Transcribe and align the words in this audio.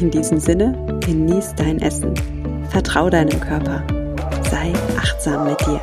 In 0.00 0.10
diesem 0.10 0.40
Sinne, 0.40 0.98
genieß 1.04 1.54
dein 1.54 1.80
Essen. 1.80 2.14
Vertrau 2.70 3.10
deinem 3.10 3.38
Körper. 3.40 3.86
Sei 4.50 4.72
achtsam 4.96 5.44
mit 5.44 5.60
dir. 5.60 5.80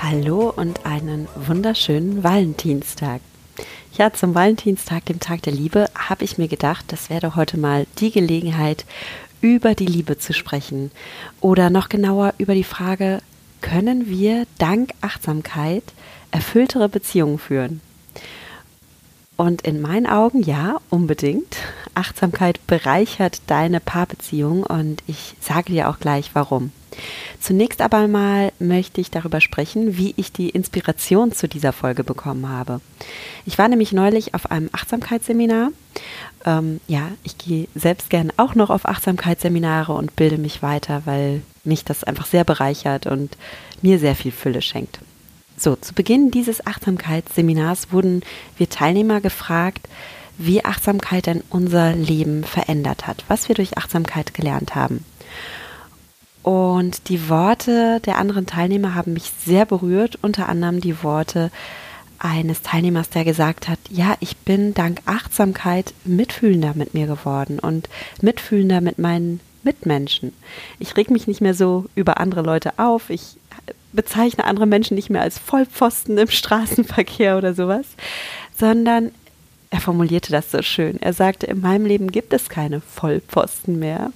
Hallo 0.00 0.52
und 0.54 0.86
einen 0.86 1.26
wunderschönen 1.34 2.22
Valentinstag. 2.22 3.20
Ja, 3.94 4.12
zum 4.12 4.34
Valentinstag, 4.34 5.04
dem 5.06 5.20
Tag 5.20 5.42
der 5.42 5.52
Liebe, 5.52 5.86
habe 5.94 6.24
ich 6.24 6.38
mir 6.38 6.48
gedacht, 6.48 6.86
das 6.88 7.10
wäre 7.10 7.20
doch 7.20 7.36
heute 7.36 7.58
mal 7.58 7.86
die 7.98 8.12
Gelegenheit, 8.12 8.84
über 9.40 9.74
die 9.74 9.86
Liebe 9.86 10.16
zu 10.18 10.32
sprechen. 10.32 10.92
Oder 11.40 11.70
noch 11.70 11.88
genauer 11.88 12.34
über 12.38 12.54
die 12.54 12.64
Frage, 12.64 13.18
können 13.60 14.08
wir 14.08 14.46
dank 14.58 14.92
Achtsamkeit 15.00 15.82
erfülltere 16.30 16.88
Beziehungen 16.88 17.38
führen? 17.38 17.80
Und 19.42 19.62
in 19.62 19.80
meinen 19.80 20.06
Augen 20.06 20.44
ja, 20.44 20.76
unbedingt. 20.88 21.56
Achtsamkeit 21.94 22.64
bereichert 22.68 23.42
deine 23.48 23.80
Paarbeziehung 23.80 24.62
und 24.62 25.02
ich 25.08 25.34
sage 25.40 25.72
dir 25.72 25.88
auch 25.88 25.98
gleich 25.98 26.30
warum. 26.34 26.70
Zunächst 27.40 27.80
aber 27.80 28.06
mal 28.06 28.52
möchte 28.60 29.00
ich 29.00 29.10
darüber 29.10 29.40
sprechen, 29.40 29.96
wie 29.96 30.14
ich 30.16 30.30
die 30.30 30.50
Inspiration 30.50 31.32
zu 31.32 31.48
dieser 31.48 31.72
Folge 31.72 32.04
bekommen 32.04 32.48
habe. 32.48 32.80
Ich 33.44 33.58
war 33.58 33.66
nämlich 33.66 33.90
neulich 33.90 34.32
auf 34.32 34.48
einem 34.48 34.70
Achtsamkeitsseminar. 34.70 35.70
Ähm, 36.44 36.80
ja, 36.86 37.08
ich 37.24 37.36
gehe 37.36 37.66
selbst 37.74 38.10
gern 38.10 38.32
auch 38.36 38.54
noch 38.54 38.70
auf 38.70 38.86
Achtsamkeitsseminare 38.86 39.92
und 39.92 40.14
bilde 40.14 40.38
mich 40.38 40.62
weiter, 40.62 41.02
weil 41.04 41.42
mich 41.64 41.84
das 41.84 42.04
einfach 42.04 42.26
sehr 42.26 42.44
bereichert 42.44 43.08
und 43.08 43.36
mir 43.80 43.98
sehr 43.98 44.14
viel 44.14 44.30
Fülle 44.30 44.62
schenkt. 44.62 45.00
So, 45.62 45.76
zu 45.76 45.94
Beginn 45.94 46.32
dieses 46.32 46.66
Achtsamkeitsseminars 46.66 47.92
wurden 47.92 48.22
wir 48.56 48.68
Teilnehmer 48.68 49.20
gefragt, 49.20 49.88
wie 50.36 50.64
Achtsamkeit 50.64 51.26
denn 51.26 51.44
unser 51.50 51.92
Leben 51.92 52.42
verändert 52.42 53.06
hat, 53.06 53.24
was 53.28 53.46
wir 53.46 53.54
durch 53.54 53.78
Achtsamkeit 53.78 54.34
gelernt 54.34 54.74
haben. 54.74 55.04
Und 56.42 57.08
die 57.08 57.28
Worte 57.28 58.00
der 58.00 58.18
anderen 58.18 58.46
Teilnehmer 58.46 58.96
haben 58.96 59.12
mich 59.12 59.30
sehr 59.46 59.64
berührt, 59.64 60.18
unter 60.20 60.48
anderem 60.48 60.80
die 60.80 61.04
Worte 61.04 61.52
eines 62.18 62.62
Teilnehmers, 62.62 63.10
der 63.10 63.24
gesagt 63.24 63.68
hat, 63.68 63.78
ja, 63.88 64.16
ich 64.18 64.36
bin 64.38 64.74
dank 64.74 65.00
Achtsamkeit 65.06 65.94
mitfühlender 66.04 66.72
mit 66.74 66.92
mir 66.92 67.06
geworden 67.06 67.60
und 67.60 67.88
mitfühlender 68.20 68.80
mit 68.80 68.98
meinen 68.98 69.38
Mitmenschen. 69.62 70.32
Ich 70.80 70.96
reg 70.96 71.08
mich 71.12 71.28
nicht 71.28 71.40
mehr 71.40 71.54
so 71.54 71.86
über 71.94 72.18
andere 72.18 72.42
Leute 72.42 72.80
auf, 72.80 73.10
ich 73.10 73.36
bezeichne 73.92 74.44
andere 74.44 74.66
Menschen 74.66 74.94
nicht 74.94 75.10
mehr 75.10 75.22
als 75.22 75.38
Vollpfosten 75.38 76.18
im 76.18 76.28
Straßenverkehr 76.30 77.38
oder 77.38 77.54
sowas, 77.54 77.86
sondern 78.58 79.12
er 79.70 79.80
formulierte 79.80 80.32
das 80.32 80.50
so 80.50 80.60
schön. 80.60 81.00
Er 81.00 81.14
sagte, 81.14 81.46
in 81.46 81.62
meinem 81.62 81.86
Leben 81.86 82.12
gibt 82.12 82.34
es 82.34 82.50
keine 82.50 82.82
Vollpfosten 82.82 83.78
mehr. 83.78 84.12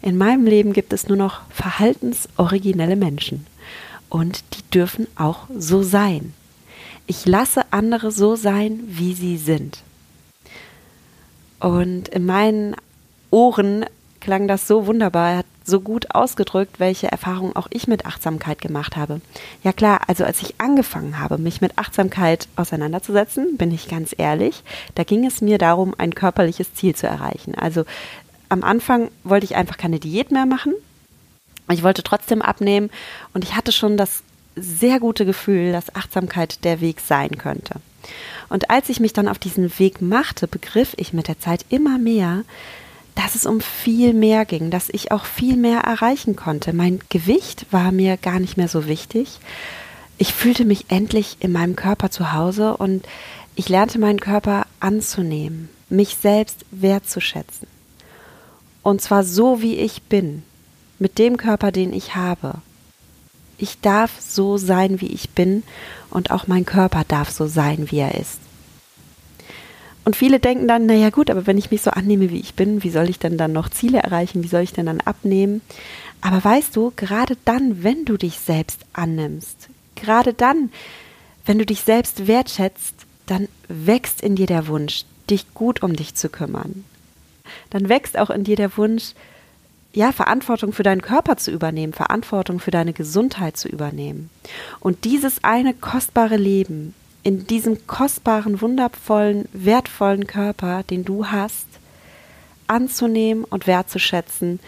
In 0.00 0.16
meinem 0.16 0.46
Leben 0.46 0.72
gibt 0.72 0.94
es 0.94 1.08
nur 1.08 1.18
noch 1.18 1.42
verhaltensoriginelle 1.50 2.96
Menschen. 2.96 3.46
Und 4.08 4.42
die 4.54 4.62
dürfen 4.70 5.06
auch 5.16 5.46
so 5.58 5.82
sein. 5.82 6.32
Ich 7.06 7.26
lasse 7.26 7.70
andere 7.70 8.12
so 8.12 8.34
sein, 8.34 8.80
wie 8.86 9.12
sie 9.12 9.36
sind. 9.36 9.82
Und 11.60 12.08
in 12.08 12.24
meinen 12.24 12.74
Ohren 13.30 13.84
klang 14.24 14.48
das 14.48 14.66
so 14.66 14.86
wunderbar. 14.86 15.30
Er 15.30 15.38
hat 15.38 15.46
so 15.64 15.80
gut 15.80 16.14
ausgedrückt, 16.14 16.80
welche 16.80 17.12
Erfahrungen 17.12 17.54
auch 17.56 17.68
ich 17.70 17.86
mit 17.86 18.06
Achtsamkeit 18.06 18.60
gemacht 18.60 18.96
habe. 18.96 19.20
Ja 19.62 19.72
klar, 19.72 20.00
also 20.08 20.24
als 20.24 20.42
ich 20.42 20.54
angefangen 20.58 21.18
habe, 21.20 21.38
mich 21.38 21.60
mit 21.60 21.78
Achtsamkeit 21.78 22.48
auseinanderzusetzen, 22.56 23.56
bin 23.56 23.70
ich 23.70 23.88
ganz 23.88 24.14
ehrlich, 24.16 24.62
da 24.94 25.04
ging 25.04 25.26
es 25.26 25.40
mir 25.40 25.58
darum, 25.58 25.94
ein 25.96 26.14
körperliches 26.14 26.74
Ziel 26.74 26.94
zu 26.94 27.06
erreichen. 27.06 27.54
Also 27.54 27.84
am 28.48 28.64
Anfang 28.64 29.10
wollte 29.24 29.44
ich 29.44 29.56
einfach 29.56 29.76
keine 29.76 30.00
Diät 30.00 30.30
mehr 30.30 30.46
machen. 30.46 30.74
Ich 31.70 31.82
wollte 31.82 32.02
trotzdem 32.02 32.42
abnehmen 32.42 32.90
und 33.32 33.44
ich 33.44 33.54
hatte 33.56 33.72
schon 33.72 33.96
das 33.96 34.22
sehr 34.56 35.00
gute 35.00 35.24
Gefühl, 35.24 35.72
dass 35.72 35.94
Achtsamkeit 35.94 36.64
der 36.64 36.80
Weg 36.80 37.00
sein 37.00 37.36
könnte. 37.38 37.80
Und 38.48 38.70
als 38.70 38.88
ich 38.88 39.00
mich 39.00 39.12
dann 39.12 39.28
auf 39.28 39.38
diesen 39.38 39.78
Weg 39.78 40.02
machte, 40.02 40.46
begriff 40.46 40.94
ich 40.96 41.12
mit 41.12 41.28
der 41.28 41.38
Zeit 41.38 41.64
immer 41.70 41.98
mehr, 41.98 42.44
dass 43.14 43.34
es 43.34 43.46
um 43.46 43.60
viel 43.60 44.12
mehr 44.12 44.44
ging, 44.44 44.70
dass 44.70 44.88
ich 44.88 45.12
auch 45.12 45.24
viel 45.24 45.56
mehr 45.56 45.80
erreichen 45.80 46.36
konnte. 46.36 46.72
Mein 46.72 47.00
Gewicht 47.08 47.66
war 47.70 47.92
mir 47.92 48.16
gar 48.16 48.40
nicht 48.40 48.56
mehr 48.56 48.68
so 48.68 48.86
wichtig. 48.86 49.38
Ich 50.18 50.34
fühlte 50.34 50.64
mich 50.64 50.86
endlich 50.88 51.36
in 51.40 51.52
meinem 51.52 51.76
Körper 51.76 52.10
zu 52.10 52.32
Hause 52.32 52.76
und 52.76 53.06
ich 53.56 53.68
lernte 53.68 53.98
meinen 53.98 54.20
Körper 54.20 54.66
anzunehmen, 54.80 55.68
mich 55.88 56.16
selbst 56.20 56.64
wertzuschätzen. 56.70 57.68
Und 58.82 59.00
zwar 59.00 59.24
so, 59.24 59.62
wie 59.62 59.76
ich 59.76 60.02
bin, 60.02 60.42
mit 60.98 61.18
dem 61.18 61.36
Körper, 61.36 61.72
den 61.72 61.92
ich 61.92 62.16
habe. 62.16 62.56
Ich 63.56 63.80
darf 63.80 64.12
so 64.20 64.58
sein, 64.58 65.00
wie 65.00 65.06
ich 65.06 65.30
bin 65.30 65.62
und 66.10 66.30
auch 66.30 66.46
mein 66.46 66.64
Körper 66.64 67.04
darf 67.06 67.30
so 67.30 67.46
sein, 67.46 67.90
wie 67.90 67.98
er 67.98 68.14
ist. 68.16 68.40
Und 70.04 70.16
viele 70.16 70.38
denken 70.38 70.68
dann, 70.68 70.86
naja 70.86 71.10
gut, 71.10 71.30
aber 71.30 71.46
wenn 71.46 71.58
ich 71.58 71.70
mich 71.70 71.82
so 71.82 71.90
annehme, 71.90 72.30
wie 72.30 72.40
ich 72.40 72.54
bin, 72.54 72.82
wie 72.82 72.90
soll 72.90 73.08
ich 73.08 73.18
denn 73.18 73.38
dann 73.38 73.52
noch 73.52 73.70
Ziele 73.70 73.98
erreichen? 73.98 74.42
Wie 74.44 74.48
soll 74.48 74.62
ich 74.62 74.72
denn 74.72 74.86
dann 74.86 75.00
abnehmen? 75.00 75.62
Aber 76.20 76.42
weißt 76.42 76.76
du, 76.76 76.92
gerade 76.96 77.36
dann, 77.44 77.82
wenn 77.82 78.04
du 78.04 78.16
dich 78.16 78.38
selbst 78.38 78.80
annimmst, 78.92 79.68
gerade 79.94 80.34
dann, 80.34 80.70
wenn 81.46 81.58
du 81.58 81.66
dich 81.66 81.82
selbst 81.82 82.26
wertschätzt, 82.26 82.94
dann 83.26 83.48
wächst 83.68 84.20
in 84.20 84.36
dir 84.36 84.46
der 84.46 84.66
Wunsch, 84.66 85.04
dich 85.30 85.52
gut 85.54 85.82
um 85.82 85.96
dich 85.96 86.14
zu 86.14 86.28
kümmern. 86.28 86.84
Dann 87.70 87.88
wächst 87.88 88.18
auch 88.18 88.30
in 88.30 88.44
dir 88.44 88.56
der 88.56 88.76
Wunsch, 88.76 89.12
ja, 89.94 90.10
Verantwortung 90.12 90.72
für 90.72 90.82
deinen 90.82 91.02
Körper 91.02 91.36
zu 91.36 91.52
übernehmen, 91.52 91.92
Verantwortung 91.92 92.58
für 92.58 92.72
deine 92.72 92.92
Gesundheit 92.92 93.56
zu 93.56 93.68
übernehmen. 93.68 94.28
Und 94.80 95.04
dieses 95.04 95.44
eine 95.44 95.72
kostbare 95.72 96.36
Leben, 96.36 96.94
in 97.24 97.46
diesem 97.46 97.86
kostbaren, 97.86 98.60
wundervollen, 98.60 99.48
wertvollen 99.52 100.26
Körper, 100.26 100.84
den 100.84 101.04
du 101.04 101.26
hast, 101.26 101.66
anzunehmen 102.66 103.44
und 103.44 103.66
wertzuschätzen 103.66 104.60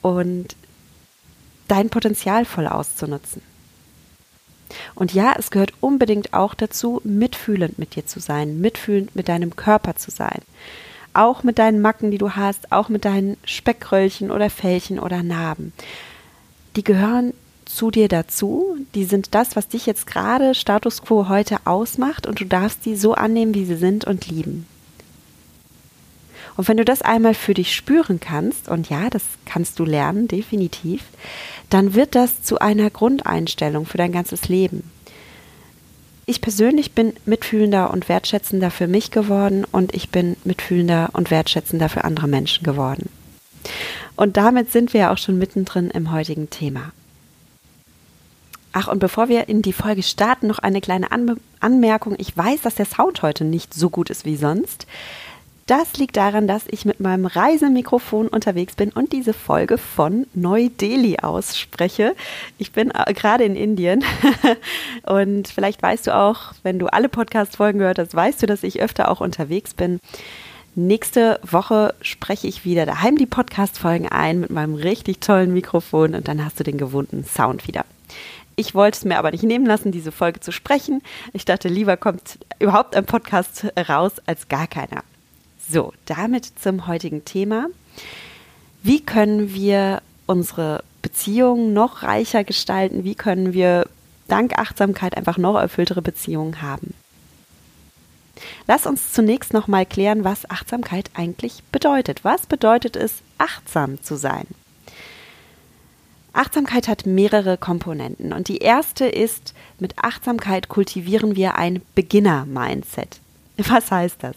und 0.00 0.56
dein 1.68 1.90
Potenzial 1.90 2.44
voll 2.44 2.66
auszunutzen. 2.66 3.42
Und 4.94 5.12
ja, 5.12 5.34
es 5.38 5.50
gehört 5.50 5.72
unbedingt 5.80 6.32
auch 6.34 6.54
dazu, 6.54 7.00
mitfühlend 7.04 7.78
mit 7.78 7.96
dir 7.96 8.06
zu 8.06 8.20
sein, 8.20 8.60
mitfühlend 8.60 9.14
mit 9.14 9.28
deinem 9.28 9.56
Körper 9.56 9.96
zu 9.96 10.10
sein. 10.10 10.40
Auch 11.12 11.42
mit 11.42 11.58
deinen 11.58 11.80
Macken, 11.80 12.10
die 12.10 12.18
du 12.18 12.32
hast, 12.32 12.72
auch 12.72 12.88
mit 12.88 13.04
deinen 13.04 13.36
Speckröllchen 13.44 14.30
oder 14.30 14.50
Fälchen 14.50 14.98
oder 14.98 15.22
Narben. 15.22 15.72
Die 16.76 16.84
gehören 16.84 17.34
zu 17.74 17.90
dir 17.90 18.08
dazu. 18.08 18.76
Die 18.94 19.04
sind 19.04 19.34
das, 19.34 19.56
was 19.56 19.68
dich 19.68 19.86
jetzt 19.86 20.06
gerade 20.06 20.54
Status 20.54 21.02
quo 21.02 21.28
heute 21.28 21.58
ausmacht 21.64 22.26
und 22.26 22.40
du 22.40 22.44
darfst 22.44 22.84
die 22.84 22.96
so 22.96 23.14
annehmen, 23.14 23.54
wie 23.54 23.64
sie 23.64 23.76
sind 23.76 24.04
und 24.04 24.28
lieben. 24.28 24.66
Und 26.56 26.68
wenn 26.68 26.76
du 26.76 26.84
das 26.84 27.02
einmal 27.02 27.34
für 27.34 27.54
dich 27.54 27.74
spüren 27.74 28.20
kannst, 28.20 28.68
und 28.68 28.88
ja, 28.88 29.10
das 29.10 29.22
kannst 29.44 29.78
du 29.78 29.84
lernen, 29.84 30.28
definitiv, 30.28 31.02
dann 31.68 31.94
wird 31.94 32.14
das 32.14 32.42
zu 32.42 32.60
einer 32.60 32.90
Grundeinstellung 32.90 33.86
für 33.86 33.98
dein 33.98 34.12
ganzes 34.12 34.48
Leben. 34.48 34.90
Ich 36.26 36.40
persönlich 36.40 36.92
bin 36.92 37.12
mitfühlender 37.26 37.92
und 37.92 38.08
wertschätzender 38.08 38.70
für 38.70 38.86
mich 38.86 39.10
geworden 39.10 39.66
und 39.70 39.94
ich 39.94 40.10
bin 40.10 40.36
mitfühlender 40.44 41.10
und 41.12 41.30
wertschätzender 41.30 41.88
für 41.88 42.04
andere 42.04 42.28
Menschen 42.28 42.64
geworden. 42.64 43.10
Und 44.16 44.36
damit 44.36 44.70
sind 44.70 44.92
wir 44.94 45.00
ja 45.00 45.12
auch 45.12 45.18
schon 45.18 45.38
mittendrin 45.38 45.90
im 45.90 46.12
heutigen 46.12 46.48
Thema. 46.48 46.92
Ach, 48.76 48.88
und 48.88 48.98
bevor 48.98 49.28
wir 49.28 49.48
in 49.48 49.62
die 49.62 49.72
Folge 49.72 50.02
starten, 50.02 50.48
noch 50.48 50.58
eine 50.58 50.80
kleine 50.80 51.12
An 51.12 51.40
Anmerkung. 51.60 52.16
Ich 52.18 52.36
weiß, 52.36 52.62
dass 52.62 52.74
der 52.74 52.86
Sound 52.86 53.22
heute 53.22 53.44
nicht 53.44 53.72
so 53.72 53.88
gut 53.88 54.10
ist 54.10 54.24
wie 54.24 54.34
sonst. 54.34 54.88
Das 55.66 55.96
liegt 55.96 56.16
daran, 56.16 56.48
dass 56.48 56.64
ich 56.68 56.84
mit 56.84 56.98
meinem 56.98 57.24
Reisemikrofon 57.26 58.26
unterwegs 58.26 58.74
bin 58.74 58.90
und 58.90 59.12
diese 59.12 59.32
Folge 59.32 59.78
von 59.78 60.26
Neu-Delhi 60.34 61.20
ausspreche. 61.20 62.16
Ich 62.58 62.72
bin 62.72 62.90
äh, 62.90 63.14
gerade 63.14 63.44
in 63.44 63.54
Indien 63.54 64.02
und 65.06 65.46
vielleicht 65.46 65.80
weißt 65.80 66.08
du 66.08 66.16
auch, 66.16 66.52
wenn 66.64 66.80
du 66.80 66.88
alle 66.88 67.08
Podcast-Folgen 67.08 67.78
gehört 67.78 68.00
hast, 68.00 68.12
weißt 68.12 68.42
du, 68.42 68.46
dass 68.46 68.64
ich 68.64 68.82
öfter 68.82 69.08
auch 69.08 69.20
unterwegs 69.20 69.72
bin. 69.72 70.00
Nächste 70.74 71.38
Woche 71.48 71.94
spreche 72.00 72.48
ich 72.48 72.64
wieder 72.64 72.86
daheim 72.86 73.16
die 73.16 73.26
Podcast-Folgen 73.26 74.08
ein 74.08 74.40
mit 74.40 74.50
meinem 74.50 74.74
richtig 74.74 75.20
tollen 75.20 75.54
Mikrofon 75.54 76.16
und 76.16 76.26
dann 76.26 76.44
hast 76.44 76.58
du 76.58 76.64
den 76.64 76.76
gewohnten 76.76 77.22
Sound 77.24 77.68
wieder. 77.68 77.84
Ich 78.56 78.74
wollte 78.74 78.98
es 78.98 79.04
mir 79.04 79.18
aber 79.18 79.30
nicht 79.30 79.42
nehmen 79.42 79.66
lassen, 79.66 79.92
diese 79.92 80.12
Folge 80.12 80.40
zu 80.40 80.52
sprechen. 80.52 81.02
Ich 81.32 81.44
dachte, 81.44 81.68
lieber 81.68 81.96
kommt 81.96 82.38
überhaupt 82.58 82.94
ein 82.94 83.04
Podcast 83.04 83.66
raus 83.88 84.12
als 84.26 84.48
gar 84.48 84.66
keiner. 84.66 85.02
So, 85.68 85.92
damit 86.06 86.58
zum 86.58 86.86
heutigen 86.86 87.24
Thema. 87.24 87.66
Wie 88.82 89.00
können 89.00 89.54
wir 89.54 90.02
unsere 90.26 90.84
Beziehungen 91.02 91.72
noch 91.72 92.02
reicher 92.02 92.44
gestalten? 92.44 93.04
Wie 93.04 93.14
können 93.14 93.54
wir 93.54 93.86
dank 94.28 94.58
Achtsamkeit 94.58 95.16
einfach 95.16 95.38
noch 95.38 95.56
erfülltere 95.56 96.02
Beziehungen 96.02 96.62
haben? 96.62 96.94
Lass 98.66 98.86
uns 98.86 99.12
zunächst 99.12 99.52
noch 99.52 99.68
mal 99.68 99.86
klären, 99.86 100.24
was 100.24 100.48
Achtsamkeit 100.50 101.10
eigentlich 101.14 101.62
bedeutet. 101.72 102.24
Was 102.24 102.46
bedeutet 102.46 102.96
es, 102.96 103.22
achtsam 103.38 104.02
zu 104.02 104.16
sein? 104.16 104.46
Achtsamkeit 106.34 106.88
hat 106.88 107.06
mehrere 107.06 107.56
Komponenten 107.56 108.32
und 108.32 108.48
die 108.48 108.58
erste 108.58 109.06
ist, 109.06 109.54
mit 109.78 109.94
Achtsamkeit 110.02 110.68
kultivieren 110.68 111.36
wir 111.36 111.56
ein 111.56 111.80
Beginner-Mindset. 111.94 113.20
Was 113.56 113.90
heißt 113.90 114.16
das? 114.20 114.36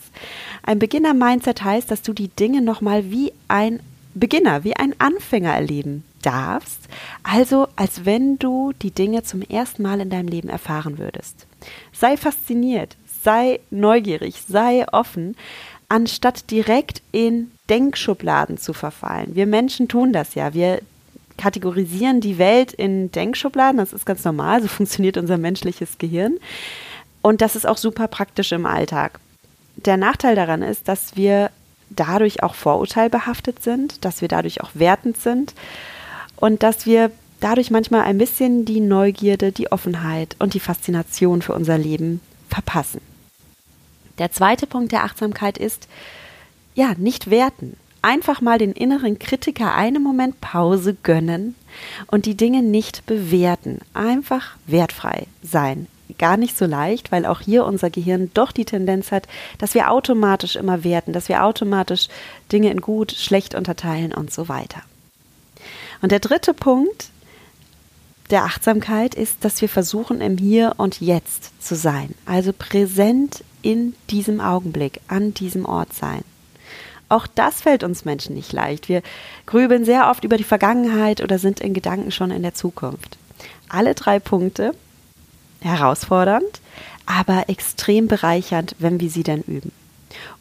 Ein 0.64 0.80
Beginner-Mindset 0.80 1.64
heißt, 1.64 1.90
dass 1.92 2.04
du 2.04 2.14
die 2.14 2.30
Dinge 2.30 2.62
nochmal 2.62 3.10
wie 3.12 3.34
ein 3.48 3.80
Beginner, 4.14 4.64
wie 4.64 4.76
ein 4.76 4.96
Anfänger 5.00 5.54
erleben 5.54 6.04
darfst, 6.22 6.88
also 7.24 7.68
als 7.76 8.06
wenn 8.06 8.38
du 8.38 8.74
die 8.82 8.92
Dinge 8.92 9.24
zum 9.24 9.42
ersten 9.42 9.84
Mal 9.84 10.00
in 10.00 10.10
deinem 10.10 10.28
Leben 10.28 10.50
erfahren 10.50 10.98
würdest. 10.98 11.46
Sei 11.94 12.18
fasziniert, 12.18 12.96
sei 13.24 13.60
neugierig, 13.70 14.42
sei 14.48 14.86
offen, 14.92 15.36
anstatt 15.90 16.52
direkt 16.52 17.02
in 17.12 17.52
Denkschubladen 17.70 18.58
zu 18.58 18.74
verfallen. 18.74 19.36
Wir 19.36 19.48
Menschen 19.48 19.88
tun 19.88 20.14
das 20.14 20.36
ja. 20.36 20.54
Wir 20.54 20.82
kategorisieren 21.38 22.22
die 22.22 22.38
Welt 22.38 22.74
in 22.74 23.12
Denkschubladen. 23.12 23.78
Das 23.78 23.94
ist 23.94 24.06
ganz 24.06 24.24
normal, 24.24 24.62
so 24.62 24.68
funktioniert 24.68 25.18
unser 25.18 25.38
menschliches 25.38 25.98
Gehirn. 25.98 26.38
Und 27.22 27.42
das 27.42 27.56
ist 27.56 27.68
auch 27.68 27.78
super 27.78 28.08
praktisch 28.08 28.52
im 28.52 28.66
Alltag. 28.66 29.20
Der 29.76 29.98
Nachteil 29.98 30.36
daran 30.36 30.62
ist, 30.62 30.88
dass 30.88 31.16
wir 31.16 31.52
dadurch 31.90 32.44
auch 32.44 32.56
vorurteilbehaftet 32.56 33.64
sind, 33.64 34.04
dass 34.04 34.22
wir 34.22 34.28
dadurch 34.28 34.62
auch 34.62 34.72
wertend 34.74 35.18
sind 35.18 35.54
und 36.36 36.64
dass 36.64 36.86
wir 36.86 37.12
dadurch 37.40 37.72
manchmal 37.72 38.02
ein 38.02 38.18
bisschen 38.18 38.66
die 38.66 38.80
Neugierde, 38.80 39.52
die 39.52 39.72
Offenheit 39.72 40.36
und 40.40 40.54
die 40.54 40.60
Faszination 40.60 41.42
für 41.42 41.54
unser 41.54 41.78
Leben 41.78 42.22
verpassen. 42.50 43.02
Der 44.18 44.32
zweite 44.32 44.66
Punkt 44.66 44.92
der 44.92 45.04
Achtsamkeit 45.04 45.58
ist, 45.58 45.88
ja, 46.74 46.94
nicht 46.98 47.30
werten 47.30 47.78
einfach 48.08 48.40
mal 48.40 48.58
den 48.58 48.72
inneren 48.72 49.20
Kritiker 49.20 49.76
einen 49.76 50.02
Moment 50.02 50.40
Pause 50.40 50.96
gönnen 51.04 51.56
und 52.08 52.26
die 52.26 52.38
Dinge 52.38 52.64
nicht 52.64 53.06
bewerten. 53.06 53.80
Einfach 53.94 54.56
wertfrei 54.66 55.28
sein. 55.44 55.88
Gar 56.18 56.38
nicht 56.38 56.58
so 56.58 56.66
leicht, 56.66 57.12
weil 57.12 57.26
auch 57.26 57.42
hier 57.42 57.66
unser 57.66 57.90
Gehirn 57.90 58.32
doch 58.34 58.54
die 58.54 58.64
Tendenz 58.64 59.12
hat, 59.12 59.28
dass 59.58 59.74
wir 59.74 59.92
automatisch 59.92 60.56
immer 60.56 60.86
werten, 60.86 61.12
dass 61.12 61.28
wir 61.28 61.44
automatisch 61.44 62.08
Dinge 62.50 62.72
in 62.72 62.80
gut, 62.80 63.12
schlecht 63.12 63.54
unterteilen 63.56 64.14
und 64.14 64.32
so 64.32 64.48
weiter. 64.48 64.82
Und 66.02 66.14
der 66.14 66.22
dritte 66.22 66.54
Punkt 66.54 67.10
der 68.30 68.46
Achtsamkeit 68.46 69.16
ist, 69.16 69.44
dass 69.44 69.62
wir 69.62 69.68
versuchen, 69.68 70.22
im 70.22 70.38
Hier 70.38 70.76
und 70.78 71.02
Jetzt 71.02 71.62
zu 71.62 71.76
sein. 71.76 72.16
Also 72.26 72.54
präsent 72.58 73.44
in 73.62 73.96
diesem 74.10 74.40
Augenblick, 74.40 75.02
an 75.10 75.34
diesem 75.34 75.66
Ort 75.66 75.94
sein. 75.94 76.24
Auch 77.10 77.28
das 77.28 77.62
fällt 77.62 77.84
uns 77.84 78.06
Menschen 78.06 78.36
nicht 78.36 78.52
leicht. 78.52 78.90
Wir 78.90 79.02
grübeln 79.46 79.86
sehr 79.86 80.10
oft 80.10 80.24
über 80.24 80.38
die 80.38 80.44
Vergangenheit 80.44 81.22
oder 81.22 81.40
sind 81.40 81.60
in 81.60 81.74
Gedanken 81.74 82.12
schon 82.12 82.32
in 82.32 82.42
der 82.42 82.54
Zukunft. 82.54 83.18
Alle 83.70 83.96
drei 83.96 84.20
Punkte 84.20 84.74
herausfordernd, 85.62 86.62
aber 87.06 87.50
extrem 87.50 88.08
bereichernd, 88.08 88.76
wenn 88.80 89.00
wir 89.00 89.10
sie 89.10 89.24
denn 89.24 89.42
üben. 89.42 89.72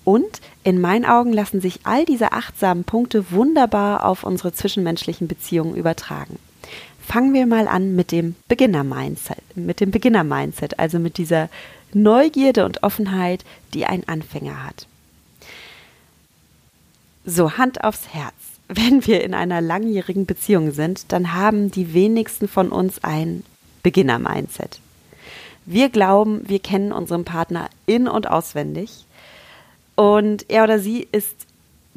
Und 0.04 0.40
in 0.64 0.80
meinen 0.80 1.04
Augen 1.04 1.32
lassen 1.32 1.60
sich 1.60 1.80
all 1.84 2.04
diese 2.04 2.32
achtsamen 2.32 2.84
Punkte 2.84 3.30
wunderbar 3.30 4.04
auf 4.04 4.24
unsere 4.24 4.52
zwischenmenschlichen 4.52 5.28
Beziehungen 5.28 5.74
übertragen. 5.74 6.38
Fangen 7.00 7.34
wir 7.34 7.46
mal 7.46 7.68
an 7.68 7.94
mit 7.94 8.10
dem 8.10 8.34
Beginner-Mindset, 8.48 9.38
mit 9.54 9.80
dem 9.80 9.92
Beginner-Mindset, 9.92 10.78
also 10.78 10.98
mit 10.98 11.18
dieser 11.18 11.48
Neugierde 11.92 12.64
und 12.64 12.82
Offenheit, 12.82 13.44
die 13.74 13.86
ein 13.86 14.08
Anfänger 14.08 14.64
hat. 14.64 14.86
So, 17.28 17.58
Hand 17.58 17.82
aufs 17.82 18.14
Herz. 18.14 18.34
Wenn 18.68 19.04
wir 19.04 19.24
in 19.24 19.34
einer 19.34 19.60
langjährigen 19.60 20.26
Beziehung 20.26 20.70
sind, 20.70 21.10
dann 21.10 21.34
haben 21.34 21.72
die 21.72 21.92
wenigsten 21.92 22.46
von 22.46 22.68
uns 22.68 23.02
ein 23.02 23.42
Beginner-Mindset. 23.82 24.78
Wir 25.64 25.88
glauben, 25.88 26.48
wir 26.48 26.60
kennen 26.60 26.92
unseren 26.92 27.24
Partner 27.24 27.68
in 27.84 28.06
und 28.06 28.30
auswendig 28.30 29.06
und 29.96 30.48
er 30.48 30.62
oder 30.62 30.78
sie 30.78 31.08
ist 31.10 31.34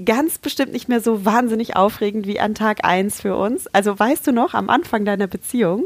ganz 0.04 0.40
bestimmt 0.40 0.72
nicht 0.72 0.90
mehr 0.90 1.00
so 1.00 1.26
wahnsinnig 1.26 1.75
aufregend 1.75 2.25
wie 2.25 2.40
an 2.40 2.56
Tag 2.56 2.84
1 2.84 3.22
für 3.22 3.36
uns. 3.36 3.68
Also 3.68 4.00
weißt 4.00 4.25
du 4.25 4.32
noch, 4.32 4.56
am 4.56 4.72
Anfang 4.72 5.06
deiner 5.06 5.28
Beziehung, 5.28 5.84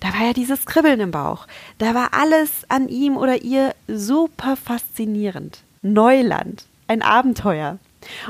da 0.00 0.08
war 0.14 0.28
ja 0.28 0.32
dieses 0.32 0.64
Kribbeln 0.64 1.00
im 1.00 1.10
Bauch. 1.10 1.46
Da 1.76 1.94
war 1.94 2.14
alles 2.14 2.50
an 2.68 2.88
ihm 2.88 3.18
oder 3.18 3.42
ihr 3.42 3.74
super 3.88 4.56
faszinierend. 4.56 5.60
Neuland, 5.82 6.64
ein 6.88 7.02
Abenteuer. 7.02 7.78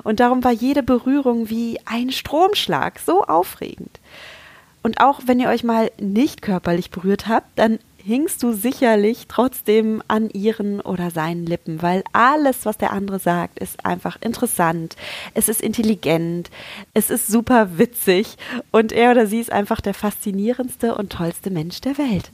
Und 0.02 0.20
darum 0.20 0.44
war 0.44 0.52
jede 0.52 0.82
Berührung 0.82 1.50
wie 1.50 1.78
ein 1.84 2.11
Stromschlag, 2.11 2.99
so 2.99 3.25
aufregend. 3.25 4.00
Und 4.82 5.00
auch 5.00 5.20
wenn 5.26 5.40
ihr 5.40 5.49
euch 5.49 5.64
mal 5.64 5.90
nicht 5.99 6.43
körperlich 6.43 6.90
berührt 6.90 7.26
habt, 7.26 7.49
dann 7.56 7.78
hingst 8.06 8.44
du 8.44 8.52
sicherlich 8.52 9.26
trotzdem 9.26 10.00
an 10.06 10.31
ihren 10.31 10.81
oder 10.81 11.11
seinen 11.11 11.44
Lippen, 11.44 11.82
weil 11.82 12.05
alles, 12.12 12.64
was 12.64 12.78
der 12.78 12.93
andere 12.93 13.19
sagt, 13.19 13.58
ist 13.58 13.84
einfach 13.84 14.17
interessant, 14.20 14.94
es 15.34 15.49
ist 15.49 15.61
intelligent, 15.61 16.50
es 16.94 17.11
ist 17.11 17.26
super 17.26 17.78
witzig 17.78 18.37
und 18.70 18.93
er 18.93 19.11
oder 19.11 19.26
sie 19.26 19.40
ist 19.40 19.50
einfach 19.50 19.81
der 19.81 19.93
faszinierendste 19.93 20.94
und 20.94 21.11
tollste 21.11 21.50
Mensch 21.50 21.81
der 21.81 21.99
Welt. 21.99 22.31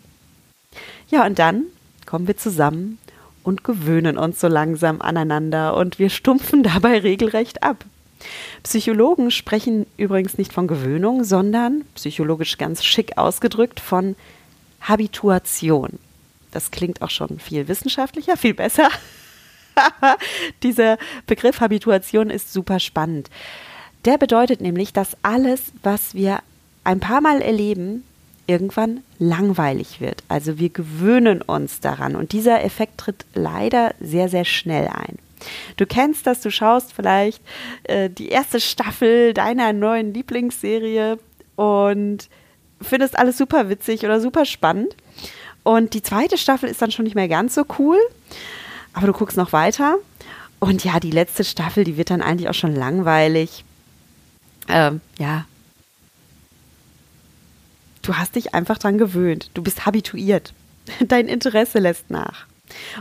Ja, 1.08 1.24
und 1.24 1.38
dann 1.38 1.64
kommen 2.04 2.26
wir 2.26 2.36
zusammen 2.36 2.98
und 3.42 3.64
gewöhnen 3.64 4.18
uns 4.18 4.40
so 4.40 4.48
langsam 4.48 5.00
aneinander 5.00 5.76
und 5.76 5.98
wir 5.98 6.10
stumpfen 6.10 6.62
dabei 6.62 6.98
regelrecht 6.98 7.62
ab. 7.62 7.84
Psychologen 8.62 9.30
sprechen 9.30 9.86
übrigens 9.96 10.38
nicht 10.38 10.52
von 10.52 10.68
Gewöhnung, 10.68 11.24
sondern, 11.24 11.84
psychologisch 11.94 12.56
ganz 12.56 12.84
schick 12.84 13.18
ausgedrückt, 13.18 13.80
von 13.80 14.14
Habituation. 14.80 15.98
Das 16.52 16.70
klingt 16.70 17.02
auch 17.02 17.10
schon 17.10 17.38
viel 17.38 17.66
wissenschaftlicher, 17.66 18.36
viel 18.36 18.54
besser. 18.54 18.88
Dieser 20.62 20.98
Begriff 21.26 21.60
Habituation 21.60 22.30
ist 22.30 22.52
super 22.52 22.78
spannend. 22.78 23.30
Der 24.04 24.18
bedeutet 24.18 24.60
nämlich, 24.60 24.92
dass 24.92 25.16
alles, 25.22 25.72
was 25.82 26.14
wir 26.14 26.40
ein 26.84 27.00
paar 27.00 27.20
Mal 27.20 27.40
erleben, 27.40 28.04
irgendwann 28.46 29.02
langweilig 29.18 30.00
wird. 30.00 30.22
Also 30.28 30.58
wir 30.58 30.70
gewöhnen 30.70 31.42
uns 31.42 31.80
daran 31.80 32.16
und 32.16 32.32
dieser 32.32 32.64
Effekt 32.64 32.98
tritt 32.98 33.24
leider 33.34 33.94
sehr, 34.00 34.28
sehr 34.28 34.44
schnell 34.44 34.88
ein. 34.88 35.18
Du 35.76 35.86
kennst 35.86 36.26
das, 36.26 36.40
du 36.40 36.50
schaust 36.50 36.92
vielleicht 36.92 37.42
äh, 37.84 38.08
die 38.10 38.28
erste 38.28 38.60
Staffel 38.60 39.34
deiner 39.34 39.72
neuen 39.72 40.14
Lieblingsserie 40.14 41.18
und 41.56 42.28
findest 42.80 43.18
alles 43.18 43.38
super 43.38 43.68
witzig 43.68 44.04
oder 44.04 44.20
super 44.20 44.44
spannend. 44.44 44.96
Und 45.64 45.94
die 45.94 46.02
zweite 46.02 46.38
Staffel 46.38 46.68
ist 46.68 46.82
dann 46.82 46.90
schon 46.90 47.04
nicht 47.04 47.14
mehr 47.14 47.28
ganz 47.28 47.54
so 47.54 47.64
cool, 47.78 47.98
aber 48.92 49.06
du 49.06 49.12
guckst 49.12 49.36
noch 49.36 49.52
weiter. 49.52 49.96
Und 50.58 50.84
ja, 50.84 51.00
die 51.00 51.10
letzte 51.10 51.44
Staffel, 51.44 51.84
die 51.84 51.96
wird 51.96 52.10
dann 52.10 52.22
eigentlich 52.22 52.48
auch 52.48 52.54
schon 52.54 52.74
langweilig. 52.74 53.64
Ähm, 54.68 55.00
ja, 55.18 55.44
Du 58.02 58.14
hast 58.14 58.34
dich 58.34 58.54
einfach 58.54 58.78
dran 58.78 58.98
gewöhnt. 58.98 59.50
Du 59.54 59.62
bist 59.62 59.86
habituiert. 59.86 60.52
Dein 61.06 61.28
Interesse 61.28 61.78
lässt 61.78 62.10
nach. 62.10 62.46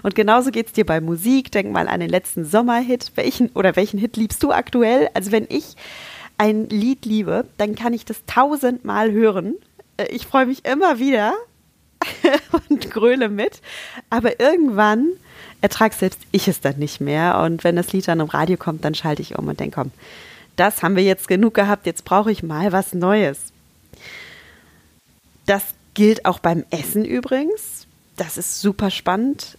Und 0.03 0.15
genauso 0.15 0.51
geht 0.51 0.67
es 0.67 0.73
dir 0.73 0.85
bei 0.85 1.01
Musik. 1.01 1.51
Denk 1.51 1.71
mal 1.71 1.87
an 1.87 1.99
den 1.99 2.09
letzten 2.09 2.45
Sommerhit. 2.45 3.11
Welchen 3.15 3.49
oder 3.49 3.75
welchen 3.75 3.99
Hit 3.99 4.17
liebst 4.17 4.43
du 4.43 4.51
aktuell? 4.51 5.09
Also 5.13 5.31
wenn 5.31 5.47
ich 5.49 5.75
ein 6.37 6.69
Lied 6.69 7.05
liebe, 7.05 7.45
dann 7.57 7.75
kann 7.75 7.93
ich 7.93 8.05
das 8.05 8.23
tausendmal 8.25 9.11
hören. 9.11 9.55
Äh, 9.97 10.07
ich 10.07 10.27
freue 10.27 10.45
mich 10.45 10.65
immer 10.65 10.99
wieder 10.99 11.33
und 12.69 12.91
gröle 12.91 13.29
mit. 13.29 13.61
Aber 14.09 14.39
irgendwann 14.39 15.07
ertrag 15.61 15.93
selbst 15.93 16.19
ich 16.31 16.47
es 16.47 16.61
dann 16.61 16.77
nicht 16.77 17.01
mehr. 17.01 17.39
Und 17.39 17.63
wenn 17.63 17.75
das 17.75 17.93
Lied 17.93 18.07
dann 18.07 18.19
im 18.19 18.27
Radio 18.27 18.57
kommt, 18.57 18.83
dann 18.85 18.95
schalte 18.95 19.21
ich 19.21 19.37
um 19.37 19.47
und 19.47 19.59
denke, 19.59 19.75
komm, 19.75 19.91
das 20.55 20.83
haben 20.83 20.95
wir 20.95 21.03
jetzt 21.03 21.27
genug 21.27 21.53
gehabt. 21.53 21.85
Jetzt 21.85 22.05
brauche 22.05 22.31
ich 22.31 22.43
mal 22.43 22.71
was 22.71 22.93
Neues. 22.93 23.51
Das 25.51 25.63
gilt 25.95 26.23
auch 26.23 26.39
beim 26.39 26.63
Essen 26.69 27.03
übrigens. 27.03 27.85
Das 28.15 28.37
ist 28.37 28.61
super 28.61 28.89
spannend. 28.89 29.57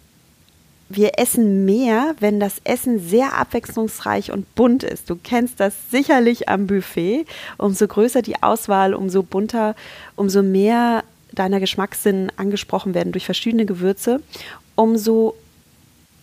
wir 0.89 1.19
essen 1.19 1.67
mehr, 1.67 2.15
wenn 2.19 2.41
das 2.41 2.63
Essen 2.65 2.99
sehr 2.99 3.35
abwechslungsreich 3.35 4.33
und 4.33 4.55
bunt 4.55 4.85
ist. 4.85 5.11
Du 5.11 5.17
kennst 5.23 5.61
das 5.61 5.75
sicherlich 5.91 6.49
am 6.49 6.67
Buffet. 6.67 7.27
Umso 7.59 7.87
größer 7.87 8.23
die 8.23 8.43
Auswahl, 8.43 8.95
umso 8.95 9.23
bunter, 9.23 9.77
umso 10.17 10.43
mehr 10.43 11.05
deiner 11.33 11.61
Geschmackssinn 11.61 12.33
angesprochen 12.37 12.95
werden 12.95 13.13
durch 13.13 13.27
verschiedene 13.27 13.67
Gewürze, 13.67 14.21
umso 14.75 15.35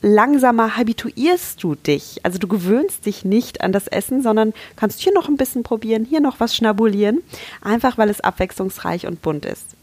langsamer 0.01 0.77
habituierst 0.77 1.61
du 1.63 1.75
dich. 1.75 2.19
Also 2.23 2.39
du 2.39 2.47
gewöhnst 2.47 3.05
dich 3.05 3.25
nicht 3.25 3.61
an 3.61 3.71
das 3.71 3.87
Essen, 3.87 4.21
sondern 4.21 4.53
kannst 4.75 4.99
hier 4.99 5.13
noch 5.13 5.27
ein 5.27 5.37
bisschen 5.37 5.63
probieren, 5.63 6.05
hier 6.05 6.21
noch 6.21 6.39
was 6.39 6.55
schnabulieren, 6.55 7.21
einfach 7.61 7.97
weil 7.97 8.09
es 8.09 8.21
abwechslungsreich 8.21 9.07
und 9.07 9.21
bunt 9.21 9.45
ist. 9.45 9.75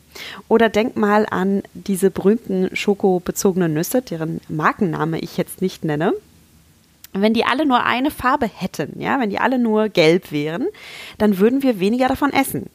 Oder 0.48 0.68
denk 0.68 0.96
mal 0.96 1.26
an 1.30 1.62
diese 1.74 2.10
berühmten 2.10 2.74
schokobezogenen 2.74 3.74
Nüsse, 3.74 4.00
deren 4.00 4.40
Markenname 4.48 5.18
ich 5.18 5.36
jetzt 5.36 5.60
nicht 5.60 5.84
nenne. 5.84 6.14
Wenn 7.12 7.34
die 7.34 7.44
alle 7.44 7.66
nur 7.66 7.84
eine 7.84 8.10
Farbe 8.10 8.46
hätten, 8.46 9.00
ja, 9.00 9.18
wenn 9.20 9.30
die 9.30 9.38
alle 9.38 9.58
nur 9.58 9.88
gelb 9.88 10.32
wären, 10.32 10.66
dann 11.18 11.38
würden 11.38 11.62
wir 11.62 11.80
weniger 11.80 12.08
davon 12.08 12.32
essen. 12.32 12.66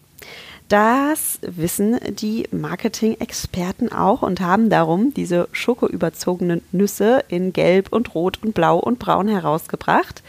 Das 0.71 1.39
wissen 1.41 1.99
die 2.11 2.47
Marketing-Experten 2.49 3.91
auch 3.91 4.21
und 4.21 4.39
haben 4.39 4.69
darum 4.69 5.13
diese 5.13 5.49
schokoüberzogenen 5.51 6.61
Nüsse 6.71 7.25
in 7.27 7.51
Gelb 7.51 7.91
und 7.91 8.15
Rot 8.15 8.41
und 8.41 8.53
Blau 8.53 8.77
und 8.77 8.97
Braun 8.97 9.27
herausgebracht, 9.27 10.23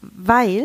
weil 0.00 0.64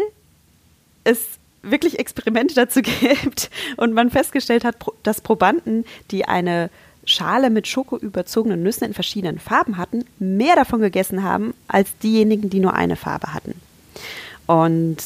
es 1.03 1.25
wirklich 1.63 1.97
Experimente 1.97 2.53
dazu 2.53 2.81
gibt 2.83 3.49
und 3.77 3.93
man 3.95 4.11
festgestellt 4.11 4.63
hat, 4.63 4.75
dass 5.01 5.21
Probanden, 5.21 5.83
die 6.11 6.25
eine 6.25 6.69
Schale 7.03 7.49
mit 7.49 7.65
schokoüberzogenen 7.65 8.61
Nüssen 8.61 8.85
in 8.85 8.93
verschiedenen 8.93 9.39
Farben 9.39 9.77
hatten, 9.77 10.05
mehr 10.19 10.55
davon 10.55 10.81
gegessen 10.81 11.23
haben 11.23 11.55
als 11.67 11.97
diejenigen, 12.03 12.51
die 12.51 12.59
nur 12.59 12.75
eine 12.75 12.95
Farbe 12.95 13.33
hatten. 13.33 13.59
Und 14.45 14.97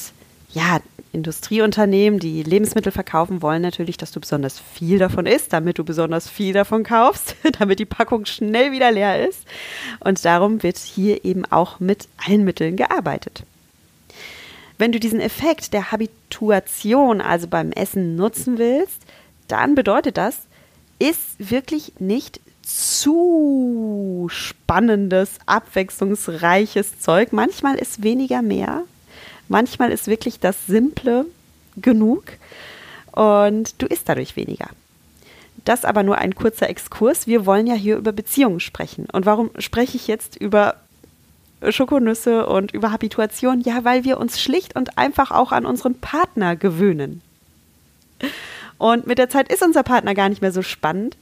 ja, 0.53 0.79
Industrieunternehmen, 1.13 2.19
die 2.19 2.41
Lebensmittel 2.43 2.91
verkaufen, 2.91 3.41
wollen 3.41 3.61
natürlich, 3.61 3.97
dass 3.97 4.11
du 4.11 4.21
besonders 4.21 4.59
viel 4.59 4.97
davon 4.97 5.25
isst, 5.25 5.51
damit 5.51 5.77
du 5.77 5.83
besonders 5.83 6.29
viel 6.29 6.53
davon 6.53 6.83
kaufst, 6.83 7.35
damit 7.59 7.79
die 7.79 7.85
Packung 7.85 8.25
schnell 8.25 8.71
wieder 8.71 8.91
leer 8.91 9.27
ist. 9.27 9.45
Und 9.99 10.23
darum 10.23 10.63
wird 10.63 10.77
hier 10.77 11.25
eben 11.25 11.45
auch 11.45 11.79
mit 11.79 12.07
allen 12.25 12.45
Mitteln 12.45 12.77
gearbeitet. 12.77 13.43
Wenn 14.77 14.91
du 14.91 14.99
diesen 14.99 15.19
Effekt 15.19 15.73
der 15.73 15.91
Habituation 15.91 17.21
also 17.21 17.47
beim 17.47 17.71
Essen 17.71 18.15
nutzen 18.15 18.57
willst, 18.57 19.01
dann 19.47 19.75
bedeutet 19.75 20.17
das, 20.17 20.39
ist 20.97 21.51
wirklich 21.51 21.93
nicht 21.99 22.39
zu 22.63 24.27
spannendes, 24.31 25.31
abwechslungsreiches 25.45 26.99
Zeug. 26.99 27.33
Manchmal 27.33 27.75
ist 27.75 28.03
weniger 28.03 28.41
mehr 28.41 28.83
Manchmal 29.51 29.91
ist 29.91 30.07
wirklich 30.07 30.39
das 30.39 30.65
Simple 30.65 31.25
genug 31.75 32.23
und 33.11 33.81
du 33.81 33.85
isst 33.85 34.07
dadurch 34.07 34.37
weniger. 34.37 34.69
Das 35.65 35.83
aber 35.83 36.03
nur 36.03 36.17
ein 36.17 36.35
kurzer 36.35 36.69
Exkurs. 36.69 37.27
Wir 37.27 37.45
wollen 37.45 37.67
ja 37.67 37.73
hier 37.73 37.97
über 37.97 38.13
Beziehungen 38.13 38.61
sprechen. 38.61 39.07
Und 39.11 39.25
warum 39.25 39.51
spreche 39.59 39.97
ich 39.97 40.07
jetzt 40.07 40.37
über 40.37 40.75
Schokonüsse 41.67 42.47
und 42.47 42.71
über 42.71 42.93
Habituation? 42.93 43.59
Ja, 43.59 43.83
weil 43.83 44.05
wir 44.05 44.19
uns 44.19 44.39
schlicht 44.39 44.77
und 44.77 44.97
einfach 44.97 45.31
auch 45.31 45.51
an 45.51 45.65
unseren 45.65 45.95
Partner 45.95 46.55
gewöhnen. 46.55 47.21
Und 48.77 49.05
mit 49.05 49.17
der 49.17 49.29
Zeit 49.29 49.51
ist 49.51 49.63
unser 49.63 49.83
Partner 49.83 50.15
gar 50.15 50.29
nicht 50.29 50.41
mehr 50.41 50.53
so 50.53 50.61
spannend. 50.61 51.17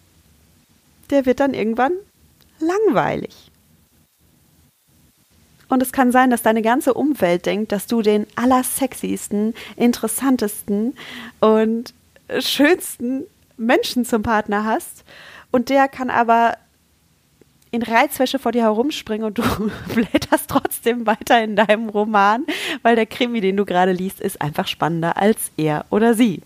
Der 1.10 1.26
wird 1.26 1.40
dann 1.40 1.56
irgendwann 1.56 1.94
langweilig. 2.60 3.49
Und 5.70 5.84
es 5.84 5.92
kann 5.92 6.12
sein, 6.12 6.32
dass 6.32 6.42
deine 6.42 6.62
ganze 6.62 6.94
Umwelt 6.94 7.46
denkt, 7.46 7.72
dass 7.72 7.86
du 7.86 8.02
den 8.02 8.26
allersexiesten, 8.36 9.54
interessantesten 9.76 10.96
und 11.40 11.94
schönsten 12.40 13.24
Menschen 13.58 14.04
zum 14.04 14.24
Partner 14.24 14.66
hast. 14.66 15.04
Und 15.52 15.70
der 15.70 15.88
kann 15.88 16.10
aber 16.10 16.58
in 17.72 17.84
Reizwäsche 17.84 18.40
vor 18.40 18.52
dir 18.52 18.64
herumspringen 18.64 19.26
und 19.28 19.38
du 19.38 19.44
blätterst 19.94 20.50
trotzdem 20.50 21.06
weiter 21.06 21.44
in 21.44 21.56
deinem 21.56 21.90
Roman, 21.90 22.46
weil 22.82 22.96
der 22.96 23.06
Krimi, 23.06 23.42
den 23.42 23.58
du 23.58 23.66
gerade 23.66 23.92
liest, 23.92 24.20
ist 24.20 24.42
einfach 24.42 24.68
spannender 24.68 25.18
als 25.18 25.52
er 25.56 25.86
oder 25.92 26.16
sie. 26.16 26.42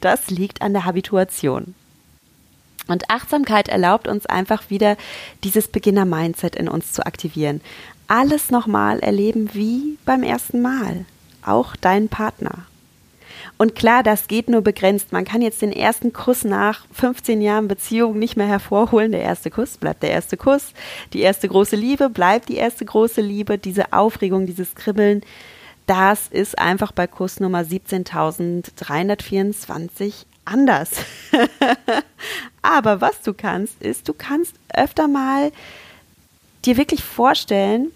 Das 0.00 0.30
liegt 0.30 0.62
an 0.62 0.72
der 0.72 0.84
Habituation. 0.84 1.74
Und 2.86 3.08
Achtsamkeit 3.08 3.68
erlaubt 3.68 4.08
uns 4.08 4.26
einfach 4.26 4.68
wieder 4.68 4.96
dieses 5.42 5.68
Beginner-Mindset 5.68 6.54
in 6.54 6.68
uns 6.68 6.92
zu 6.92 7.06
aktivieren 7.06 7.62
alles 8.08 8.50
nochmal 8.50 9.00
erleben 9.00 9.50
wie 9.52 9.98
beim 10.04 10.22
ersten 10.22 10.62
Mal. 10.62 11.04
Auch 11.44 11.76
dein 11.76 12.08
Partner. 12.08 12.66
Und 13.56 13.74
klar, 13.74 14.02
das 14.02 14.26
geht 14.26 14.48
nur 14.48 14.62
begrenzt. 14.62 15.12
Man 15.12 15.24
kann 15.24 15.40
jetzt 15.40 15.62
den 15.62 15.72
ersten 15.72 16.12
Kuss 16.12 16.42
nach 16.44 16.86
15 16.92 17.40
Jahren 17.40 17.68
Beziehung 17.68 18.18
nicht 18.18 18.36
mehr 18.36 18.48
hervorholen. 18.48 19.12
Der 19.12 19.22
erste 19.22 19.50
Kuss 19.50 19.76
bleibt 19.76 20.02
der 20.02 20.10
erste 20.10 20.36
Kuss. 20.36 20.72
Die 21.12 21.20
erste 21.20 21.48
große 21.48 21.76
Liebe 21.76 22.10
bleibt 22.10 22.48
die 22.48 22.56
erste 22.56 22.84
große 22.84 23.20
Liebe. 23.20 23.58
Diese 23.58 23.92
Aufregung, 23.92 24.46
dieses 24.46 24.74
Kribbeln, 24.74 25.20
das 25.86 26.26
ist 26.28 26.58
einfach 26.58 26.90
bei 26.92 27.06
Kuss 27.06 27.40
Nummer 27.40 27.60
17.324 27.60 30.24
anders. 30.44 30.90
Aber 32.62 33.00
was 33.00 33.22
du 33.22 33.34
kannst, 33.34 33.82
ist, 33.82 34.08
du 34.08 34.14
kannst 34.14 34.54
öfter 34.72 35.08
mal 35.08 35.50
dir 36.66 36.76
wirklich 36.76 37.02
vorstellen, 37.02 37.90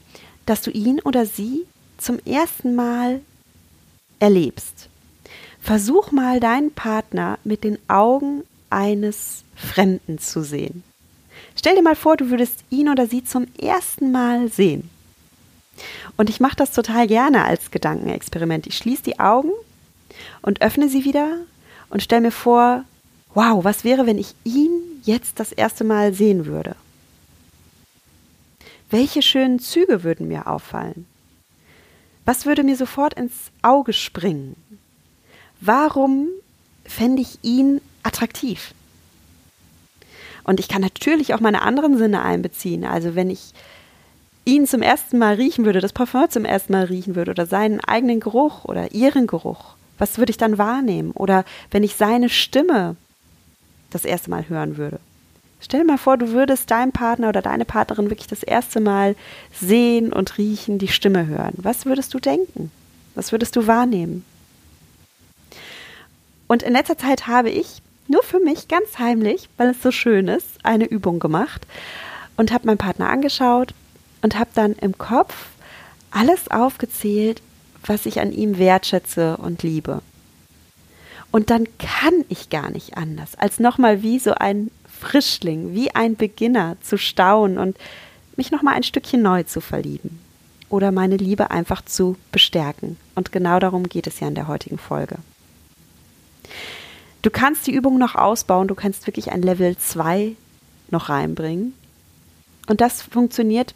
dass 0.46 0.62
du 0.62 0.70
ihn 0.70 1.00
oder 1.00 1.26
sie 1.26 1.66
zum 1.98 2.18
ersten 2.24 2.74
Mal 2.74 3.20
erlebst. 4.18 4.88
Versuch 5.60 6.12
mal 6.12 6.40
deinen 6.40 6.72
Partner 6.72 7.38
mit 7.44 7.64
den 7.64 7.78
Augen 7.88 8.44
eines 8.70 9.42
Fremden 9.54 10.18
zu 10.18 10.42
sehen. 10.42 10.82
Stell 11.56 11.74
dir 11.74 11.82
mal 11.82 11.96
vor, 11.96 12.16
du 12.16 12.30
würdest 12.30 12.64
ihn 12.70 12.88
oder 12.88 13.06
sie 13.06 13.24
zum 13.24 13.46
ersten 13.58 14.12
Mal 14.12 14.48
sehen. 14.48 14.88
Und 16.16 16.30
ich 16.30 16.40
mache 16.40 16.56
das 16.56 16.72
total 16.72 17.06
gerne 17.06 17.44
als 17.44 17.70
Gedankenexperiment. 17.70 18.66
Ich 18.66 18.76
schließe 18.76 19.02
die 19.02 19.20
Augen 19.20 19.50
und 20.42 20.62
öffne 20.62 20.88
sie 20.88 21.04
wieder 21.04 21.38
und 21.90 22.02
stelle 22.02 22.22
mir 22.22 22.32
vor, 22.32 22.84
wow, 23.34 23.62
was 23.64 23.84
wäre, 23.84 24.06
wenn 24.06 24.18
ich 24.18 24.34
ihn 24.44 24.70
jetzt 25.04 25.38
das 25.40 25.52
erste 25.52 25.84
Mal 25.84 26.14
sehen 26.14 26.46
würde? 26.46 26.74
Welche 28.90 29.20
schönen 29.20 29.58
Züge 29.58 30.02
würden 30.02 30.28
mir 30.28 30.46
auffallen? 30.46 31.06
Was 32.24 32.46
würde 32.46 32.62
mir 32.62 32.76
sofort 32.76 33.14
ins 33.14 33.50
Auge 33.62 33.92
springen? 33.92 34.56
Warum 35.60 36.28
fände 36.84 37.20
ich 37.20 37.38
ihn 37.42 37.80
attraktiv? 38.02 38.72
Und 40.44 40.60
ich 40.60 40.68
kann 40.68 40.80
natürlich 40.80 41.34
auch 41.34 41.40
meine 41.40 41.60
anderen 41.62 41.98
Sinne 41.98 42.22
einbeziehen. 42.22 42.84
Also 42.84 43.14
wenn 43.14 43.28
ich 43.28 43.52
ihn 44.46 44.66
zum 44.66 44.80
ersten 44.80 45.18
Mal 45.18 45.34
riechen 45.34 45.66
würde, 45.66 45.80
das 45.80 45.92
Parfum 45.92 46.30
zum 46.30 46.46
ersten 46.46 46.72
Mal 46.72 46.84
riechen 46.84 47.14
würde 47.14 47.32
oder 47.32 47.44
seinen 47.44 47.80
eigenen 47.80 48.20
Geruch 48.20 48.64
oder 48.64 48.92
ihren 48.92 49.26
Geruch, 49.26 49.74
was 49.98 50.16
würde 50.16 50.30
ich 50.30 50.38
dann 50.38 50.56
wahrnehmen? 50.56 51.10
Oder 51.10 51.44
wenn 51.70 51.82
ich 51.82 51.96
seine 51.96 52.30
Stimme 52.30 52.96
das 53.90 54.06
erste 54.06 54.30
Mal 54.30 54.48
hören 54.48 54.78
würde. 54.78 55.00
Stell 55.60 55.84
mal 55.84 55.98
vor, 55.98 56.16
du 56.16 56.28
würdest 56.28 56.70
deinen 56.70 56.92
Partner 56.92 57.28
oder 57.28 57.42
deine 57.42 57.64
Partnerin 57.64 58.10
wirklich 58.10 58.28
das 58.28 58.42
erste 58.42 58.80
Mal 58.80 59.16
sehen 59.52 60.12
und 60.12 60.38
riechen, 60.38 60.78
die 60.78 60.88
Stimme 60.88 61.26
hören. 61.26 61.54
Was 61.56 61.84
würdest 61.84 62.14
du 62.14 62.20
denken? 62.20 62.70
Was 63.14 63.32
würdest 63.32 63.56
du 63.56 63.66
wahrnehmen? 63.66 64.24
Und 66.46 66.62
in 66.62 66.72
letzter 66.72 66.96
Zeit 66.96 67.26
habe 67.26 67.50
ich 67.50 67.82
nur 68.06 68.22
für 68.22 68.40
mich 68.40 68.68
ganz 68.68 68.98
heimlich, 68.98 69.48
weil 69.56 69.70
es 69.70 69.82
so 69.82 69.90
schön 69.90 70.28
ist, 70.28 70.46
eine 70.62 70.86
Übung 70.86 71.18
gemacht 71.18 71.66
und 72.36 72.52
habe 72.52 72.66
meinen 72.66 72.78
Partner 72.78 73.10
angeschaut 73.10 73.74
und 74.22 74.38
habe 74.38 74.50
dann 74.54 74.72
im 74.74 74.96
Kopf 74.96 75.34
alles 76.10 76.50
aufgezählt, 76.50 77.42
was 77.84 78.06
ich 78.06 78.20
an 78.20 78.32
ihm 78.32 78.58
wertschätze 78.58 79.36
und 79.36 79.62
liebe. 79.62 80.00
Und 81.30 81.50
dann 81.50 81.66
kann 81.78 82.24
ich 82.28 82.48
gar 82.48 82.70
nicht 82.70 82.96
anders, 82.96 83.34
als 83.34 83.60
nochmal 83.60 84.02
wie 84.02 84.18
so 84.18 84.32
ein 84.32 84.70
Frischling, 84.98 85.74
wie 85.74 85.94
ein 85.94 86.16
Beginner 86.16 86.76
zu 86.82 86.98
staunen 86.98 87.58
und 87.58 87.76
mich 88.36 88.50
nochmal 88.50 88.74
ein 88.74 88.82
Stückchen 88.82 89.22
neu 89.22 89.42
zu 89.42 89.60
verlieben 89.60 90.18
oder 90.70 90.92
meine 90.92 91.16
Liebe 91.16 91.50
einfach 91.50 91.82
zu 91.84 92.16
bestärken. 92.32 92.96
Und 93.14 93.32
genau 93.32 93.58
darum 93.58 93.88
geht 93.88 94.06
es 94.06 94.20
ja 94.20 94.28
in 94.28 94.34
der 94.34 94.48
heutigen 94.48 94.78
Folge. 94.78 95.16
Du 97.22 97.30
kannst 97.30 97.66
die 97.66 97.72
Übung 97.72 97.98
noch 97.98 98.14
ausbauen, 98.14 98.68
du 98.68 98.74
kannst 98.74 99.06
wirklich 99.06 99.32
ein 99.32 99.42
Level 99.42 99.76
2 99.76 100.36
noch 100.90 101.08
reinbringen. 101.08 101.74
Und 102.68 102.80
das 102.80 103.02
funktioniert, 103.02 103.74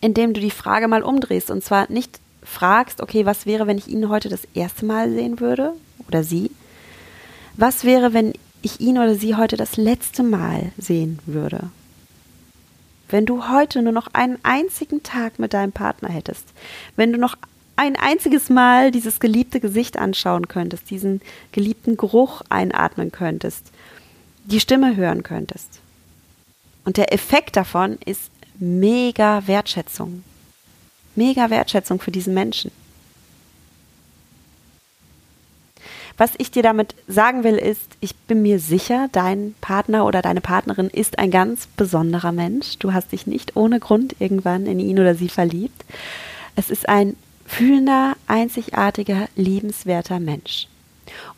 indem 0.00 0.34
du 0.34 0.40
die 0.40 0.50
Frage 0.50 0.88
mal 0.88 1.02
umdrehst. 1.02 1.50
Und 1.50 1.62
zwar 1.62 1.90
nicht 1.90 2.18
fragst, 2.42 3.00
okay, 3.00 3.24
was 3.24 3.46
wäre, 3.46 3.66
wenn 3.66 3.78
ich 3.78 3.88
ihn 3.88 4.08
heute 4.08 4.28
das 4.28 4.48
erste 4.54 4.84
Mal 4.84 5.12
sehen 5.12 5.38
würde 5.38 5.74
oder 6.08 6.24
sie? 6.24 6.50
Was 7.56 7.84
wäre, 7.84 8.12
wenn 8.12 8.32
ich 8.62 8.80
ihn 8.80 8.98
oder 8.98 9.14
sie 9.14 9.36
heute 9.36 9.56
das 9.56 9.76
letzte 9.76 10.22
Mal 10.22 10.72
sehen 10.78 11.18
würde? 11.26 11.70
wenn 13.12 13.26
du 13.26 13.48
heute 13.48 13.82
nur 13.82 13.92
noch 13.92 14.08
einen 14.14 14.38
einzigen 14.42 15.02
Tag 15.02 15.38
mit 15.38 15.52
deinem 15.52 15.70
Partner 15.70 16.08
hättest, 16.08 16.48
wenn 16.96 17.12
du 17.12 17.18
noch 17.18 17.36
ein 17.76 17.94
einziges 17.94 18.48
Mal 18.48 18.90
dieses 18.90 19.20
geliebte 19.20 19.60
Gesicht 19.60 19.98
anschauen 19.98 20.48
könntest, 20.48 20.90
diesen 20.90 21.20
geliebten 21.52 21.96
Geruch 21.96 22.42
einatmen 22.48 23.12
könntest, 23.12 23.70
die 24.44 24.60
Stimme 24.60 24.96
hören 24.96 25.22
könntest. 25.22 25.80
Und 26.84 26.96
der 26.96 27.12
Effekt 27.12 27.56
davon 27.56 27.98
ist 28.04 28.30
mega 28.58 29.46
Wertschätzung. 29.46 30.24
Mega 31.14 31.50
Wertschätzung 31.50 32.00
für 32.00 32.10
diesen 32.10 32.34
Menschen. 32.34 32.70
Was 36.16 36.32
ich 36.38 36.50
dir 36.50 36.62
damit 36.62 36.94
sagen 37.08 37.44
will, 37.44 37.56
ist, 37.56 37.96
ich 38.00 38.14
bin 38.14 38.42
mir 38.42 38.58
sicher, 38.58 39.08
dein 39.12 39.54
Partner 39.60 40.04
oder 40.06 40.22
deine 40.22 40.40
Partnerin 40.40 40.88
ist 40.88 41.18
ein 41.18 41.30
ganz 41.30 41.66
besonderer 41.76 42.32
Mensch. 42.32 42.78
Du 42.78 42.92
hast 42.92 43.12
dich 43.12 43.26
nicht 43.26 43.56
ohne 43.56 43.80
Grund 43.80 44.16
irgendwann 44.18 44.66
in 44.66 44.78
ihn 44.78 44.98
oder 44.98 45.14
sie 45.14 45.28
verliebt. 45.28 45.84
Es 46.54 46.70
ist 46.70 46.88
ein 46.88 47.16
fühlender, 47.46 48.14
einzigartiger, 48.26 49.28
liebenswerter 49.36 50.20
Mensch. 50.20 50.68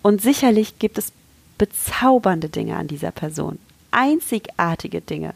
Und 0.03 0.21
sicherlich 0.21 0.79
gibt 0.79 0.99
es 0.99 1.13
bezaubernde 1.59 2.49
Dinge 2.49 2.77
an 2.77 2.89
dieser 2.89 3.11
Person. 3.11 3.59
Einzigartige 3.91 5.01
Dinge. 5.01 5.35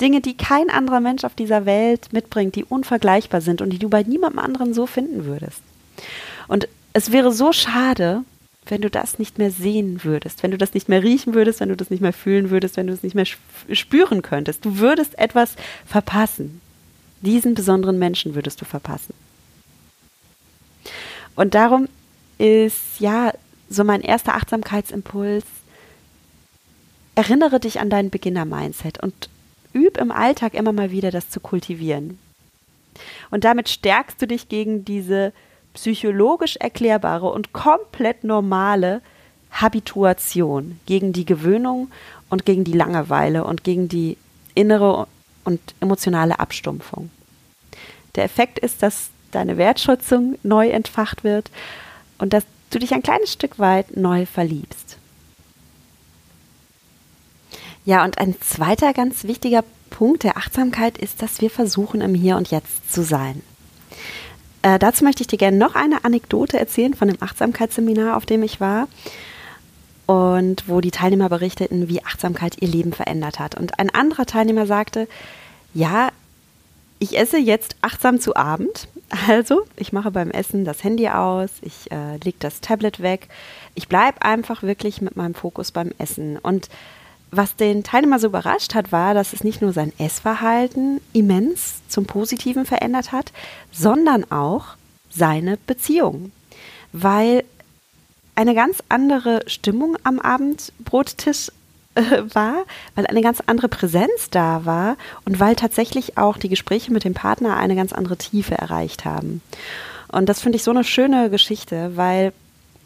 Dinge, 0.00 0.20
die 0.20 0.36
kein 0.36 0.70
anderer 0.70 1.00
Mensch 1.00 1.24
auf 1.24 1.34
dieser 1.34 1.66
Welt 1.66 2.12
mitbringt, 2.12 2.54
die 2.54 2.64
unvergleichbar 2.64 3.40
sind 3.40 3.60
und 3.60 3.70
die 3.70 3.78
du 3.78 3.88
bei 3.88 4.02
niemandem 4.02 4.38
anderen 4.38 4.74
so 4.74 4.86
finden 4.86 5.24
würdest. 5.24 5.60
Und 6.48 6.68
es 6.92 7.12
wäre 7.12 7.32
so 7.32 7.52
schade, 7.52 8.24
wenn 8.66 8.82
du 8.82 8.90
das 8.90 9.18
nicht 9.18 9.38
mehr 9.38 9.50
sehen 9.50 10.02
würdest, 10.04 10.42
wenn 10.42 10.50
du 10.50 10.58
das 10.58 10.74
nicht 10.74 10.88
mehr 10.88 11.02
riechen 11.02 11.34
würdest, 11.34 11.60
wenn 11.60 11.68
du 11.68 11.76
das 11.76 11.90
nicht 11.90 12.00
mehr 12.00 12.12
fühlen 12.12 12.50
würdest, 12.50 12.76
wenn 12.76 12.86
du 12.86 12.92
es 12.92 13.02
nicht 13.02 13.14
mehr 13.14 13.26
spüren 13.72 14.22
könntest. 14.22 14.64
Du 14.64 14.78
würdest 14.78 15.18
etwas 15.18 15.56
verpassen. 15.86 16.60
Diesen 17.20 17.54
besonderen 17.54 17.98
Menschen 17.98 18.34
würdest 18.34 18.60
du 18.60 18.64
verpassen. 18.64 19.14
Und 21.34 21.54
darum 21.54 21.88
ist 22.38 22.98
ja 22.98 23.32
so 23.68 23.84
mein 23.84 24.00
erster 24.00 24.34
Achtsamkeitsimpuls, 24.34 25.44
erinnere 27.14 27.60
dich 27.60 27.80
an 27.80 27.90
dein 27.90 28.10
Beginner-Mindset 28.10 29.02
und 29.02 29.28
üb 29.74 29.96
im 29.98 30.10
Alltag 30.10 30.54
immer 30.54 30.72
mal 30.72 30.90
wieder 30.90 31.10
das 31.10 31.30
zu 31.30 31.40
kultivieren. 31.40 32.18
Und 33.30 33.44
damit 33.44 33.68
stärkst 33.68 34.20
du 34.20 34.26
dich 34.26 34.48
gegen 34.48 34.84
diese 34.84 35.32
psychologisch 35.76 36.56
erklärbare 36.56 37.30
und 37.30 37.52
komplett 37.52 38.24
normale 38.24 39.02
Habituation, 39.50 40.80
gegen 40.86 41.12
die 41.12 41.26
Gewöhnung 41.26 41.88
und 42.30 42.46
gegen 42.46 42.64
die 42.64 42.72
Langeweile 42.72 43.44
und 43.44 43.62
gegen 43.62 43.88
die 43.88 44.16
innere 44.54 45.06
und 45.44 45.60
emotionale 45.80 46.40
Abstumpfung. 46.40 47.10
Der 48.14 48.24
Effekt 48.24 48.58
ist, 48.58 48.82
dass 48.82 49.10
deine 49.32 49.58
Wertschätzung 49.58 50.38
neu 50.42 50.70
entfacht 50.70 51.24
wird 51.24 51.50
und 52.18 52.32
dass 52.32 52.44
du 52.70 52.78
dich 52.78 52.94
ein 52.94 53.02
kleines 53.02 53.32
Stück 53.32 53.58
weit 53.58 53.96
neu 53.96 54.24
verliebst. 54.24 54.96
Ja, 57.84 58.02
und 58.02 58.16
ein 58.16 58.34
zweiter 58.40 58.94
ganz 58.94 59.24
wichtiger 59.24 59.62
Punkt 59.90 60.24
der 60.24 60.38
Achtsamkeit 60.38 60.96
ist, 60.96 61.20
dass 61.20 61.42
wir 61.42 61.50
versuchen, 61.50 62.00
im 62.00 62.14
Hier 62.14 62.36
und 62.36 62.50
Jetzt 62.50 62.90
zu 62.90 63.02
sein. 63.02 63.42
Äh, 64.66 64.80
dazu 64.80 65.04
möchte 65.04 65.20
ich 65.20 65.28
dir 65.28 65.38
gerne 65.38 65.56
noch 65.56 65.76
eine 65.76 66.04
Anekdote 66.04 66.58
erzählen 66.58 66.92
von 66.92 67.06
dem 67.06 67.22
Achtsamkeitsseminar, 67.22 68.16
auf 68.16 68.26
dem 68.26 68.42
ich 68.42 68.60
war 68.60 68.88
und 70.06 70.68
wo 70.68 70.80
die 70.80 70.90
Teilnehmer 70.90 71.28
berichteten, 71.28 71.88
wie 71.88 72.04
Achtsamkeit 72.04 72.60
ihr 72.60 72.66
Leben 72.66 72.92
verändert 72.92 73.38
hat. 73.38 73.54
Und 73.54 73.78
ein 73.78 73.90
anderer 73.90 74.26
Teilnehmer 74.26 74.66
sagte, 74.66 75.06
ja, 75.72 76.08
ich 76.98 77.16
esse 77.16 77.38
jetzt 77.38 77.76
achtsam 77.80 78.18
zu 78.18 78.34
Abend. 78.34 78.88
Also, 79.28 79.62
ich 79.76 79.92
mache 79.92 80.10
beim 80.10 80.32
Essen 80.32 80.64
das 80.64 80.82
Handy 80.82 81.06
aus, 81.08 81.50
ich 81.62 81.92
äh, 81.92 82.16
lege 82.24 82.38
das 82.40 82.60
Tablet 82.60 83.00
weg. 83.00 83.28
Ich 83.76 83.86
bleibe 83.86 84.20
einfach 84.22 84.64
wirklich 84.64 85.00
mit 85.00 85.14
meinem 85.14 85.34
Fokus 85.34 85.70
beim 85.70 85.92
Essen. 85.96 86.38
Und 86.38 86.68
was 87.30 87.56
den 87.56 87.82
Teilnehmer 87.82 88.18
so 88.18 88.28
überrascht 88.28 88.74
hat, 88.74 88.92
war, 88.92 89.14
dass 89.14 89.32
es 89.32 89.44
nicht 89.44 89.60
nur 89.60 89.72
sein 89.72 89.92
Essverhalten 89.98 91.00
immens 91.12 91.80
zum 91.88 92.06
Positiven 92.06 92.64
verändert 92.64 93.12
hat, 93.12 93.32
sondern 93.72 94.30
auch 94.30 94.76
seine 95.10 95.58
Beziehung. 95.66 96.32
Weil 96.92 97.44
eine 98.34 98.54
ganz 98.54 98.82
andere 98.88 99.42
Stimmung 99.46 99.96
am 100.04 100.18
Abendbrottisch 100.18 101.50
äh, 101.94 102.22
war, 102.32 102.64
weil 102.94 103.06
eine 103.06 103.22
ganz 103.22 103.42
andere 103.46 103.68
Präsenz 103.68 104.30
da 104.30 104.64
war 104.64 104.96
und 105.24 105.40
weil 105.40 105.56
tatsächlich 105.56 106.18
auch 106.18 106.36
die 106.36 106.50
Gespräche 106.50 106.92
mit 106.92 107.04
dem 107.04 107.14
Partner 107.14 107.56
eine 107.56 107.74
ganz 107.74 107.92
andere 107.92 108.16
Tiefe 108.16 108.54
erreicht 108.54 109.04
haben. 109.04 109.40
Und 110.08 110.28
das 110.28 110.40
finde 110.40 110.56
ich 110.56 110.62
so 110.62 110.70
eine 110.70 110.84
schöne 110.84 111.30
Geschichte, 111.30 111.96
weil 111.96 112.32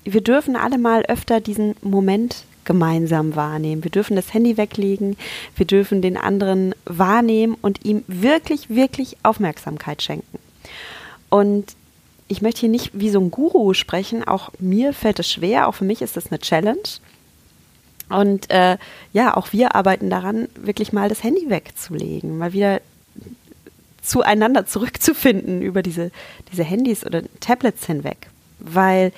wir 0.04 0.22
dürfen 0.22 0.56
alle 0.56 0.78
mal 0.78 1.02
öfter 1.02 1.40
diesen 1.40 1.74
Moment 1.82 2.44
gemeinsam 2.70 3.34
wahrnehmen. 3.34 3.82
Wir 3.82 3.90
dürfen 3.90 4.14
das 4.14 4.32
Handy 4.32 4.56
weglegen, 4.56 5.16
wir 5.56 5.66
dürfen 5.66 6.02
den 6.02 6.16
anderen 6.16 6.72
wahrnehmen 6.84 7.56
und 7.60 7.84
ihm 7.84 8.04
wirklich, 8.06 8.70
wirklich 8.70 9.16
Aufmerksamkeit 9.24 10.02
schenken. 10.02 10.38
Und 11.30 11.74
ich 12.28 12.42
möchte 12.42 12.60
hier 12.60 12.68
nicht 12.68 12.92
wie 12.92 13.10
so 13.10 13.18
ein 13.18 13.32
Guru 13.32 13.74
sprechen, 13.74 14.22
auch 14.22 14.50
mir 14.60 14.92
fällt 14.92 15.18
es 15.18 15.28
schwer, 15.28 15.66
auch 15.66 15.74
für 15.74 15.84
mich 15.84 16.00
ist 16.00 16.16
das 16.16 16.30
eine 16.30 16.38
Challenge. 16.38 16.78
Und 18.08 18.48
äh, 18.50 18.78
ja, 19.12 19.36
auch 19.36 19.52
wir 19.52 19.74
arbeiten 19.74 20.08
daran, 20.08 20.46
wirklich 20.54 20.92
mal 20.92 21.08
das 21.08 21.24
Handy 21.24 21.50
wegzulegen, 21.50 22.38
mal 22.38 22.52
wieder 22.52 22.80
zueinander 24.00 24.64
zurückzufinden 24.64 25.60
über 25.60 25.82
diese, 25.82 26.12
diese 26.52 26.62
Handys 26.62 27.04
oder 27.04 27.22
Tablets 27.40 27.84
hinweg. 27.86 28.28
Weil 28.60 29.12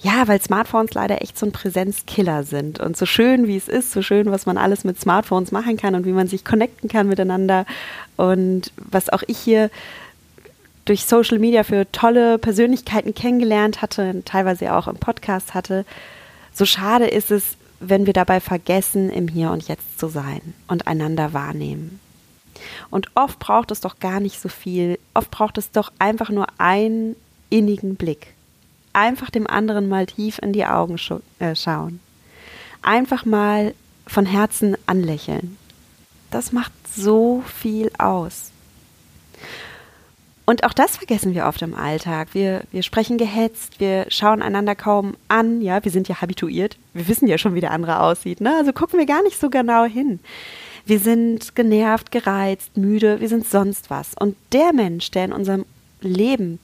ja, 0.00 0.28
weil 0.28 0.40
Smartphones 0.40 0.92
leider 0.92 1.22
echt 1.22 1.38
so 1.38 1.46
ein 1.46 1.52
Präsenzkiller 1.52 2.44
sind. 2.44 2.80
Und 2.80 2.96
so 2.96 3.06
schön 3.06 3.46
wie 3.46 3.56
es 3.56 3.68
ist, 3.68 3.92
so 3.92 4.02
schön, 4.02 4.30
was 4.30 4.44
man 4.44 4.58
alles 4.58 4.84
mit 4.84 5.00
Smartphones 5.00 5.52
machen 5.52 5.76
kann 5.76 5.94
und 5.94 6.04
wie 6.04 6.12
man 6.12 6.28
sich 6.28 6.44
connecten 6.44 6.88
kann 6.88 7.08
miteinander. 7.08 7.64
Und 8.16 8.72
was 8.76 9.08
auch 9.08 9.22
ich 9.26 9.38
hier 9.38 9.70
durch 10.84 11.06
Social 11.06 11.38
Media 11.38 11.64
für 11.64 11.90
tolle 11.92 12.38
Persönlichkeiten 12.38 13.14
kennengelernt 13.14 13.80
hatte, 13.82 14.22
teilweise 14.24 14.74
auch 14.74 14.86
im 14.86 14.96
Podcast 14.96 15.54
hatte. 15.54 15.84
So 16.52 16.66
schade 16.66 17.06
ist 17.06 17.30
es, 17.30 17.56
wenn 17.80 18.06
wir 18.06 18.12
dabei 18.12 18.40
vergessen, 18.40 19.10
im 19.10 19.28
Hier 19.28 19.50
und 19.50 19.66
Jetzt 19.66 19.98
zu 19.98 20.08
sein 20.08 20.54
und 20.68 20.86
einander 20.86 21.32
wahrnehmen. 21.32 22.00
Und 22.90 23.08
oft 23.14 23.38
braucht 23.38 23.70
es 23.70 23.80
doch 23.80 23.98
gar 23.98 24.20
nicht 24.20 24.40
so 24.40 24.48
viel. 24.48 24.98
Oft 25.14 25.30
braucht 25.30 25.58
es 25.58 25.70
doch 25.70 25.92
einfach 25.98 26.30
nur 26.30 26.46
einen 26.58 27.16
innigen 27.50 27.96
Blick 27.96 28.35
einfach 28.96 29.30
dem 29.30 29.46
anderen 29.46 29.88
mal 29.88 30.06
tief 30.06 30.38
in 30.42 30.52
die 30.52 30.64
Augen 30.64 30.98
scha 30.98 31.20
äh, 31.38 31.54
schauen. 31.54 32.00
Einfach 32.82 33.24
mal 33.24 33.74
von 34.06 34.26
Herzen 34.26 34.76
anlächeln. 34.86 35.58
Das 36.30 36.52
macht 36.52 36.72
so 36.94 37.42
viel 37.46 37.90
aus. 37.98 38.50
Und 40.46 40.64
auch 40.64 40.72
das 40.72 40.96
vergessen 40.96 41.34
wir 41.34 41.46
oft 41.46 41.60
im 41.62 41.74
Alltag. 41.74 42.28
Wir, 42.32 42.62
wir 42.70 42.84
sprechen 42.84 43.18
gehetzt, 43.18 43.80
wir 43.80 44.06
schauen 44.08 44.42
einander 44.42 44.76
kaum 44.76 45.16
an. 45.26 45.60
Ja, 45.60 45.84
wir 45.84 45.90
sind 45.90 46.08
ja 46.08 46.20
habituiert. 46.20 46.78
Wir 46.94 47.08
wissen 47.08 47.26
ja 47.26 47.36
schon, 47.36 47.54
wie 47.54 47.60
der 47.60 47.72
andere 47.72 48.00
aussieht. 48.00 48.40
Ne? 48.40 48.54
Also 48.56 48.72
gucken 48.72 48.98
wir 48.98 49.06
gar 49.06 49.24
nicht 49.24 49.38
so 49.40 49.50
genau 49.50 49.84
hin. 49.84 50.20
Wir 50.86 51.00
sind 51.00 51.56
genervt, 51.56 52.12
gereizt, 52.12 52.76
müde, 52.76 53.20
wir 53.20 53.28
sind 53.28 53.46
sonst 53.46 53.90
was. 53.90 54.14
Und 54.18 54.36
der 54.52 54.72
Mensch, 54.72 55.10
der 55.10 55.24
in 55.24 55.32
unserem 55.32 55.66
Leben 56.00 56.60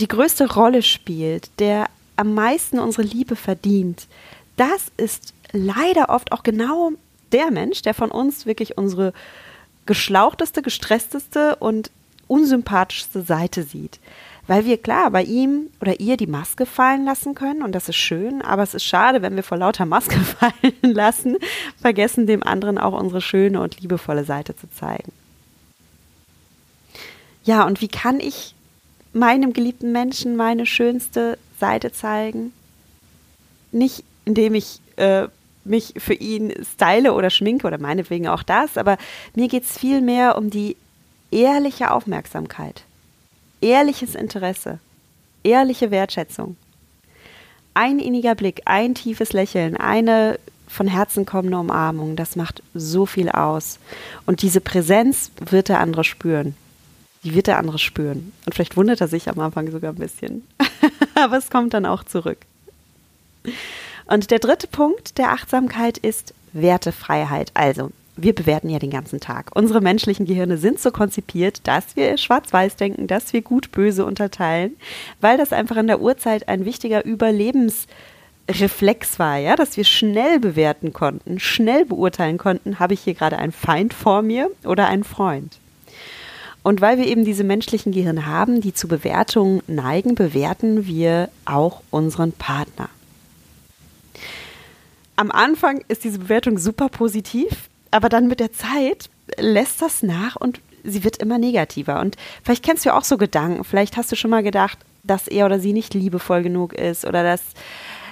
die 0.00 0.08
größte 0.08 0.52
Rolle 0.52 0.82
spielt, 0.82 1.50
der 1.58 1.86
am 2.16 2.34
meisten 2.34 2.78
unsere 2.78 3.06
Liebe 3.06 3.36
verdient, 3.36 4.06
das 4.56 4.90
ist 4.96 5.34
leider 5.52 6.08
oft 6.10 6.32
auch 6.32 6.42
genau 6.42 6.92
der 7.32 7.50
Mensch, 7.50 7.82
der 7.82 7.94
von 7.94 8.10
uns 8.10 8.46
wirklich 8.46 8.76
unsere 8.76 9.12
geschlauchteste, 9.86 10.62
gestressteste 10.62 11.56
und 11.56 11.90
unsympathischste 12.28 13.22
Seite 13.22 13.62
sieht. 13.62 13.98
Weil 14.46 14.64
wir 14.64 14.78
klar 14.78 15.10
bei 15.10 15.22
ihm 15.22 15.68
oder 15.80 16.00
ihr 16.00 16.16
die 16.16 16.26
Maske 16.26 16.66
fallen 16.66 17.04
lassen 17.04 17.34
können 17.34 17.62
und 17.62 17.72
das 17.72 17.88
ist 17.88 17.96
schön, 17.96 18.42
aber 18.42 18.62
es 18.62 18.74
ist 18.74 18.84
schade, 18.84 19.22
wenn 19.22 19.36
wir 19.36 19.42
vor 19.42 19.58
lauter 19.58 19.86
Maske 19.86 20.18
fallen 20.20 20.94
lassen, 20.94 21.36
vergessen 21.80 22.26
dem 22.26 22.42
anderen 22.42 22.78
auch 22.78 22.98
unsere 22.98 23.20
schöne 23.20 23.60
und 23.60 23.80
liebevolle 23.80 24.24
Seite 24.24 24.56
zu 24.56 24.68
zeigen. 24.70 25.12
Ja, 27.44 27.64
und 27.64 27.80
wie 27.80 27.88
kann 27.88 28.20
ich 28.20 28.54
meinem 29.12 29.52
geliebten 29.52 29.92
Menschen 29.92 30.36
meine 30.36 30.66
schönste 30.66 31.38
Seite 31.58 31.92
zeigen. 31.92 32.52
Nicht 33.72 34.04
indem 34.24 34.54
ich 34.54 34.80
äh, 34.96 35.28
mich 35.64 35.94
für 35.98 36.14
ihn 36.14 36.52
style 36.64 37.12
oder 37.14 37.30
schminke 37.30 37.66
oder 37.66 37.78
meinetwegen 37.78 38.28
auch 38.28 38.42
das, 38.42 38.76
aber 38.76 38.96
mir 39.34 39.48
geht 39.48 39.64
es 39.64 39.78
vielmehr 39.78 40.38
um 40.38 40.50
die 40.50 40.76
ehrliche 41.30 41.90
Aufmerksamkeit, 41.90 42.82
ehrliches 43.60 44.14
Interesse, 44.14 44.78
ehrliche 45.42 45.90
Wertschätzung. 45.90 46.56
Ein 47.74 47.98
inniger 47.98 48.34
Blick, 48.34 48.62
ein 48.64 48.94
tiefes 48.94 49.32
Lächeln, 49.32 49.76
eine 49.76 50.38
von 50.66 50.86
Herzen 50.86 51.26
kommende 51.26 51.58
Umarmung, 51.58 52.16
das 52.16 52.36
macht 52.36 52.62
so 52.74 53.06
viel 53.06 53.28
aus. 53.28 53.78
Und 54.26 54.42
diese 54.42 54.60
Präsenz 54.60 55.30
wird 55.40 55.68
der 55.68 55.80
andere 55.80 56.04
spüren. 56.04 56.54
Die 57.22 57.34
wird 57.34 57.46
der 57.46 57.58
andere 57.58 57.78
spüren. 57.78 58.32
Und 58.46 58.54
vielleicht 58.54 58.76
wundert 58.76 59.00
er 59.00 59.08
sich 59.08 59.28
am 59.28 59.38
Anfang 59.38 59.70
sogar 59.70 59.92
ein 59.92 59.98
bisschen. 59.98 60.46
Aber 61.14 61.36
es 61.36 61.50
kommt 61.50 61.74
dann 61.74 61.86
auch 61.86 62.04
zurück. 62.04 62.38
Und 64.06 64.30
der 64.30 64.38
dritte 64.38 64.66
Punkt 64.66 65.18
der 65.18 65.32
Achtsamkeit 65.32 65.98
ist 65.98 66.34
Wertefreiheit. 66.52 67.50
Also, 67.54 67.90
wir 68.16 68.34
bewerten 68.34 68.70
ja 68.70 68.78
den 68.78 68.90
ganzen 68.90 69.20
Tag. 69.20 69.50
Unsere 69.54 69.80
menschlichen 69.80 70.26
Gehirne 70.26 70.58
sind 70.58 70.80
so 70.80 70.90
konzipiert, 70.90 71.66
dass 71.66 71.96
wir 71.96 72.18
schwarz-weiß 72.18 72.76
denken, 72.76 73.06
dass 73.06 73.32
wir 73.32 73.42
gut-böse 73.42 74.04
unterteilen, 74.04 74.76
weil 75.20 75.38
das 75.38 75.52
einfach 75.52 75.76
in 75.76 75.86
der 75.86 76.00
Urzeit 76.00 76.48
ein 76.48 76.64
wichtiger 76.64 77.04
Überlebensreflex 77.04 79.18
war, 79.18 79.38
ja, 79.38 79.56
dass 79.56 79.76
wir 79.76 79.84
schnell 79.84 80.40
bewerten 80.40 80.92
konnten, 80.92 81.38
schnell 81.38 81.84
beurteilen 81.84 82.36
konnten, 82.36 82.78
habe 82.78 82.94
ich 82.94 83.00
hier 83.00 83.14
gerade 83.14 83.38
einen 83.38 83.52
Feind 83.52 83.94
vor 83.94 84.22
mir 84.22 84.50
oder 84.64 84.88
einen 84.88 85.04
Freund. 85.04 85.58
Und 86.62 86.80
weil 86.80 86.98
wir 86.98 87.06
eben 87.06 87.24
diese 87.24 87.44
menschlichen 87.44 87.92
Gehirne 87.92 88.26
haben, 88.26 88.60
die 88.60 88.74
zu 88.74 88.86
Bewertungen 88.86 89.62
neigen, 89.66 90.14
bewerten 90.14 90.86
wir 90.86 91.30
auch 91.44 91.82
unseren 91.90 92.32
Partner. 92.32 92.90
Am 95.16 95.30
Anfang 95.30 95.82
ist 95.88 96.04
diese 96.04 96.18
Bewertung 96.18 96.58
super 96.58 96.88
positiv, 96.88 97.68
aber 97.90 98.08
dann 98.08 98.28
mit 98.28 98.40
der 98.40 98.52
Zeit 98.52 99.08
lässt 99.38 99.82
das 99.82 100.02
nach 100.02 100.36
und 100.36 100.60
sie 100.84 101.04
wird 101.04 101.18
immer 101.18 101.38
negativer. 101.38 102.00
Und 102.00 102.16
vielleicht 102.42 102.64
kennst 102.64 102.84
du 102.84 102.90
ja 102.90 102.98
auch 102.98 103.04
so 103.04 103.16
Gedanken. 103.16 103.64
Vielleicht 103.64 103.96
hast 103.96 104.10
du 104.12 104.16
schon 104.16 104.30
mal 104.30 104.42
gedacht, 104.42 104.78
dass 105.02 105.28
er 105.28 105.46
oder 105.46 105.60
sie 105.60 105.72
nicht 105.72 105.94
liebevoll 105.94 106.42
genug 106.42 106.72
ist 106.74 107.04
oder 107.04 107.22
dass 107.22 107.42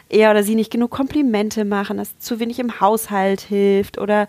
er 0.08 0.30
oder 0.30 0.42
sie 0.42 0.54
nicht 0.54 0.70
genug 0.70 0.90
Komplimente 0.90 1.64
machen, 1.64 1.98
dass 1.98 2.18
zu 2.18 2.40
wenig 2.40 2.58
im 2.58 2.80
Haushalt 2.80 3.40
hilft 3.40 3.98
oder 3.98 4.26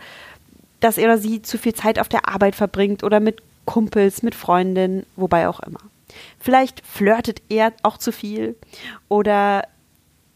dass 0.80 0.98
er 0.98 1.06
oder 1.06 1.18
sie 1.18 1.42
zu 1.42 1.58
viel 1.58 1.74
Zeit 1.74 2.00
auf 2.00 2.10
der 2.10 2.28
Arbeit 2.28 2.56
verbringt 2.56 3.04
oder 3.04 3.20
mit 3.20 3.42
Kumpels, 3.70 4.24
mit 4.24 4.34
Freundinnen, 4.34 5.06
wobei 5.16 5.48
auch 5.48 5.60
immer. 5.60 5.82
Vielleicht 6.40 6.84
flirtet 6.84 7.44
er 7.50 7.72
auch 7.84 8.00
zu 8.00 8.12
viel 8.12 8.56
oder 9.10 9.62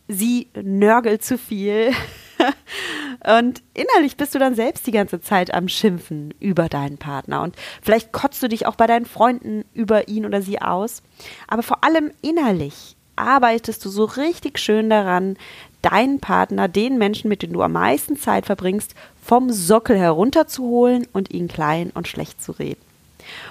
sie 0.08 0.50
nörgelt 0.54 1.24
zu 1.24 1.39
viel 1.39 1.93
und 3.39 3.63
innerlich 3.74 4.17
bist 4.17 4.36
du 4.36 4.39
dann 4.39 4.54
selbst 4.54 4.86
die 4.86 4.91
ganze 4.91 5.19
Zeit 5.19 5.52
am 5.52 5.67
Schimpfen 5.67 6.36
über 6.39 6.69
deinen 6.69 7.00
Partner. 7.00 7.41
Und 7.41 7.56
vielleicht 7.82 8.12
kotzt 8.12 8.43
du 8.43 8.48
dich 8.48 8.67
auch 8.67 8.76
bei 8.76 8.86
deinen 8.86 9.08
Freunden 9.08 9.65
über 9.74 10.08
ihn 10.08 10.28
oder 10.28 10.43
sie 10.43 10.62
aus. 10.62 11.02
Aber 11.48 11.63
vor 11.63 11.84
allem 11.84 12.12
innerlich 12.22 12.96
arbeitest 13.15 13.84
du 13.84 13.89
so 13.89 14.06
richtig 14.06 14.60
schön 14.60 14.91
daran, 14.91 15.38
deinen 15.82 16.19
Partner, 16.19 16.67
den 16.67 17.00
Menschen, 17.00 17.30
mit 17.30 17.41
denen 17.41 17.54
du 17.54 17.63
am 17.63 17.72
meisten 17.72 18.15
Zeit 18.15 18.46
verbringst, 18.46 18.93
vom 19.19 19.50
Sockel 19.50 19.98
herunterzuholen 19.98 21.08
und 21.13 21.34
ihn 21.34 21.48
klein 21.48 21.89
und 21.96 22.08
schlecht 22.08 22.43
zu 22.43 22.52
reden. 22.52 22.92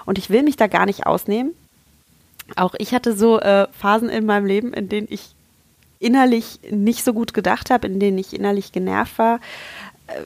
Und 0.06 0.18
ich 0.18 0.30
will 0.30 0.42
mich 0.42 0.56
da 0.56 0.66
gar 0.66 0.86
nicht 0.86 1.06
ausnehmen. 1.06 1.52
Auch 2.56 2.74
ich 2.78 2.92
hatte 2.92 3.16
so 3.16 3.40
äh, 3.40 3.68
Phasen 3.72 4.08
in 4.08 4.26
meinem 4.26 4.46
Leben, 4.46 4.72
in 4.74 4.88
denen 4.88 5.08
ich 5.10 5.34
innerlich 5.98 6.58
nicht 6.70 7.04
so 7.04 7.12
gut 7.12 7.32
gedacht 7.32 7.70
habe, 7.70 7.86
in 7.86 8.00
denen 8.00 8.18
ich 8.18 8.34
innerlich 8.34 8.72
genervt 8.72 9.18
war. 9.18 9.40
Äh, 10.08 10.24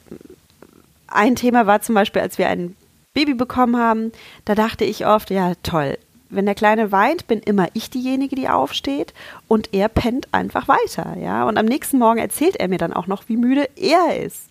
ein 1.07 1.35
Thema 1.35 1.67
war 1.67 1.81
zum 1.81 1.95
Beispiel, 1.95 2.21
als 2.21 2.37
wir 2.37 2.49
ein 2.49 2.75
Baby 3.13 3.33
bekommen 3.33 3.77
haben, 3.77 4.11
da 4.45 4.55
dachte 4.55 4.85
ich 4.85 5.05
oft, 5.05 5.29
ja 5.29 5.53
toll, 5.63 5.97
wenn 6.29 6.45
der 6.45 6.55
Kleine 6.55 6.91
weint, 6.91 7.27
bin 7.27 7.39
immer 7.39 7.67
ich 7.73 7.89
diejenige, 7.89 8.35
die 8.35 8.49
aufsteht 8.49 9.13
und 9.47 9.73
er 9.73 9.87
pennt 9.87 10.27
einfach 10.33 10.67
weiter, 10.67 11.17
ja. 11.17 11.47
Und 11.47 11.57
am 11.57 11.65
nächsten 11.65 11.99
Morgen 11.99 12.19
erzählt 12.19 12.57
er 12.57 12.67
mir 12.67 12.77
dann 12.77 12.93
auch 12.93 13.07
noch, 13.07 13.29
wie 13.29 13.37
müde 13.37 13.69
er 13.75 14.23
ist. 14.23 14.49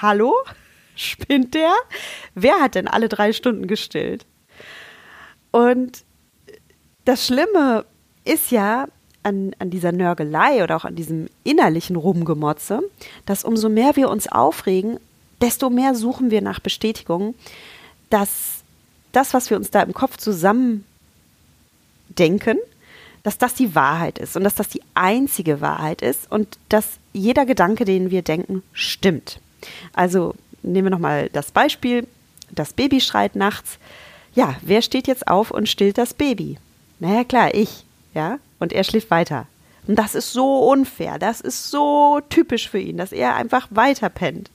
Hallo? 0.00 0.34
Spinnt 0.96 1.54
der? 1.54 1.74
Wer 2.34 2.60
hat 2.60 2.74
denn 2.74 2.88
alle 2.88 3.08
drei 3.08 3.32
Stunden 3.32 3.66
gestillt? 3.66 4.24
Und 5.56 6.04
das 7.06 7.26
Schlimme 7.26 7.86
ist 8.26 8.50
ja, 8.50 8.88
an, 9.22 9.56
an 9.58 9.70
dieser 9.70 9.90
Nörgelei 9.90 10.62
oder 10.62 10.76
auch 10.76 10.84
an 10.84 10.96
diesem 10.96 11.28
innerlichen 11.44 11.96
Rumgemotze, 11.96 12.82
dass 13.24 13.42
umso 13.42 13.70
mehr 13.70 13.96
wir 13.96 14.10
uns 14.10 14.28
aufregen, 14.30 15.00
desto 15.40 15.70
mehr 15.70 15.94
suchen 15.94 16.30
wir 16.30 16.42
nach 16.42 16.60
Bestätigung, 16.60 17.34
dass 18.10 18.64
das, 19.12 19.32
was 19.32 19.48
wir 19.48 19.56
uns 19.56 19.70
da 19.70 19.80
im 19.80 19.94
Kopf 19.94 20.18
zusammen 20.18 20.84
denken, 22.10 22.58
dass 23.22 23.38
das 23.38 23.54
die 23.54 23.74
Wahrheit 23.74 24.18
ist 24.18 24.36
und 24.36 24.44
dass 24.44 24.56
das 24.56 24.68
die 24.68 24.82
einzige 24.92 25.62
Wahrheit 25.62 26.02
ist 26.02 26.30
und 26.30 26.58
dass 26.68 26.98
jeder 27.14 27.46
Gedanke, 27.46 27.86
den 27.86 28.10
wir 28.10 28.20
denken, 28.20 28.62
stimmt. 28.74 29.40
Also 29.94 30.34
nehmen 30.62 30.88
wir 30.88 30.90
nochmal 30.90 31.30
das 31.32 31.50
Beispiel, 31.50 32.06
das 32.50 32.74
Baby 32.74 33.00
schreit 33.00 33.36
nachts. 33.36 33.78
Ja, 34.36 34.54
wer 34.62 34.82
steht 34.82 35.08
jetzt 35.08 35.26
auf 35.26 35.50
und 35.50 35.68
stillt 35.68 35.98
das 35.98 36.14
Baby? 36.14 36.58
Naja, 37.00 37.24
klar, 37.24 37.54
ich 37.54 37.84
ja, 38.16 38.38
und 38.58 38.72
er 38.72 38.82
schläft 38.82 39.10
weiter. 39.10 39.46
Und 39.86 39.98
das 39.98 40.14
ist 40.14 40.32
so 40.32 40.70
unfair, 40.70 41.18
das 41.18 41.40
ist 41.40 41.70
so 41.70 42.20
typisch 42.30 42.68
für 42.68 42.78
ihn, 42.78 42.96
dass 42.96 43.12
er 43.12 43.36
einfach 43.36 43.68
weiter 43.70 44.08
pennt. 44.08 44.50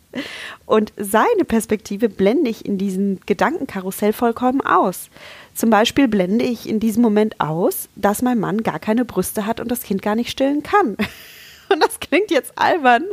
Und 0.65 0.91
seine 0.97 1.45
Perspektive 1.45 2.09
blende 2.09 2.49
ich 2.49 2.65
in 2.65 2.77
diesem 2.77 3.19
Gedankenkarussell 3.27 4.13
vollkommen 4.13 4.61
aus. 4.61 5.09
Zum 5.53 5.69
Beispiel 5.69 6.07
blende 6.07 6.43
ich 6.43 6.67
in 6.67 6.79
diesem 6.79 7.03
Moment 7.03 7.39
aus, 7.39 7.87
dass 7.95 8.21
mein 8.21 8.39
Mann 8.39 8.63
gar 8.63 8.79
keine 8.79 9.05
Brüste 9.05 9.45
hat 9.45 9.59
und 9.59 9.69
das 9.69 9.83
Kind 9.83 10.01
gar 10.01 10.15
nicht 10.15 10.31
stillen 10.31 10.63
kann. 10.63 10.97
Und 11.69 11.81
das 11.81 12.01
klingt 12.01 12.31
jetzt 12.31 12.51
albern, 12.57 13.05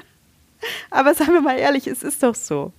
aber 0.91 1.15
seien 1.15 1.33
wir 1.33 1.41
mal 1.41 1.57
ehrlich, 1.57 1.87
es 1.87 2.03
ist 2.03 2.25
doch 2.25 2.35
so 2.35 2.73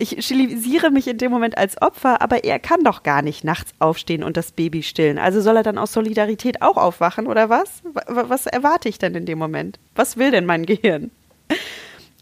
ich 0.00 0.24
stilisiere 0.24 0.90
mich 0.90 1.06
in 1.06 1.18
dem 1.18 1.30
Moment 1.30 1.58
als 1.58 1.80
Opfer, 1.80 2.22
aber 2.22 2.44
er 2.44 2.58
kann 2.58 2.82
doch 2.82 3.02
gar 3.02 3.22
nicht 3.22 3.44
nachts 3.44 3.72
aufstehen 3.78 4.24
und 4.24 4.36
das 4.36 4.52
Baby 4.52 4.82
stillen. 4.82 5.18
Also 5.18 5.40
soll 5.40 5.56
er 5.56 5.62
dann 5.62 5.78
aus 5.78 5.92
Solidarität 5.92 6.62
auch 6.62 6.76
aufwachen 6.76 7.26
oder 7.26 7.50
was? 7.50 7.82
Was 8.06 8.46
erwarte 8.46 8.88
ich 8.88 8.98
denn 8.98 9.14
in 9.14 9.26
dem 9.26 9.38
Moment? 9.38 9.78
Was 9.94 10.16
will 10.16 10.30
denn 10.30 10.46
mein 10.46 10.66
Gehirn? 10.70 11.10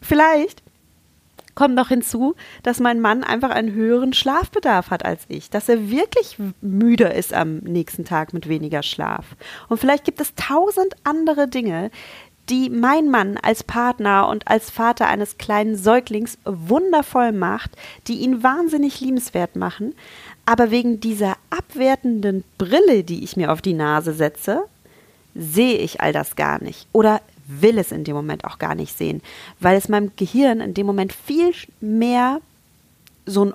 Vielleicht 0.02 0.62
kommt 1.54 1.74
noch 1.74 1.88
hinzu, 1.88 2.36
dass 2.62 2.78
mein 2.78 3.00
Mann 3.00 3.24
einfach 3.24 3.50
einen 3.50 3.72
höheren 3.72 4.12
Schlafbedarf 4.12 4.90
hat 4.90 5.04
als 5.04 5.24
ich, 5.28 5.50
dass 5.50 5.68
er 5.68 5.90
wirklich 5.90 6.36
müder 6.60 7.14
ist 7.14 7.34
am 7.34 7.58
nächsten 7.58 8.04
Tag 8.04 8.32
mit 8.32 8.48
weniger 8.48 8.84
Schlaf. 8.84 9.24
Und 9.68 9.78
vielleicht 9.78 10.04
gibt 10.04 10.20
es 10.20 10.36
tausend 10.36 10.94
andere 11.02 11.48
Dinge, 11.48 11.90
die 12.48 12.70
mein 12.70 13.10
Mann 13.10 13.36
als 13.36 13.62
Partner 13.62 14.28
und 14.28 14.48
als 14.48 14.70
Vater 14.70 15.06
eines 15.06 15.38
kleinen 15.38 15.76
Säuglings 15.76 16.38
wundervoll 16.44 17.32
macht, 17.32 17.72
die 18.06 18.20
ihn 18.20 18.42
wahnsinnig 18.42 19.00
liebenswert 19.00 19.56
machen, 19.56 19.94
aber 20.46 20.70
wegen 20.70 21.00
dieser 21.00 21.36
abwertenden 21.50 22.44
Brille, 22.56 23.04
die 23.04 23.22
ich 23.22 23.36
mir 23.36 23.52
auf 23.52 23.60
die 23.60 23.74
Nase 23.74 24.14
setze, 24.14 24.64
sehe 25.34 25.76
ich 25.78 26.00
all 26.00 26.12
das 26.12 26.36
gar 26.36 26.62
nicht 26.62 26.86
oder 26.92 27.20
will 27.46 27.78
es 27.78 27.92
in 27.92 28.04
dem 28.04 28.14
Moment 28.14 28.44
auch 28.44 28.58
gar 28.58 28.74
nicht 28.74 28.96
sehen, 28.96 29.22
weil 29.60 29.76
es 29.76 29.88
meinem 29.88 30.12
Gehirn 30.16 30.60
in 30.60 30.74
dem 30.74 30.86
Moment 30.86 31.12
viel 31.12 31.52
mehr 31.80 32.40
so 33.26 33.46
ein 33.46 33.54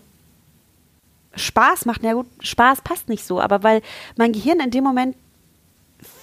Spaß 1.36 1.86
macht. 1.86 2.02
Na 2.04 2.14
gut, 2.14 2.28
Spaß 2.42 2.82
passt 2.82 3.10
nicht 3.10 3.26
so, 3.26 3.40
aber 3.40 3.64
weil 3.64 3.82
mein 4.18 4.34
Gehirn 4.34 4.60
in 4.60 4.72
dem 4.72 4.84
Moment 4.84 5.16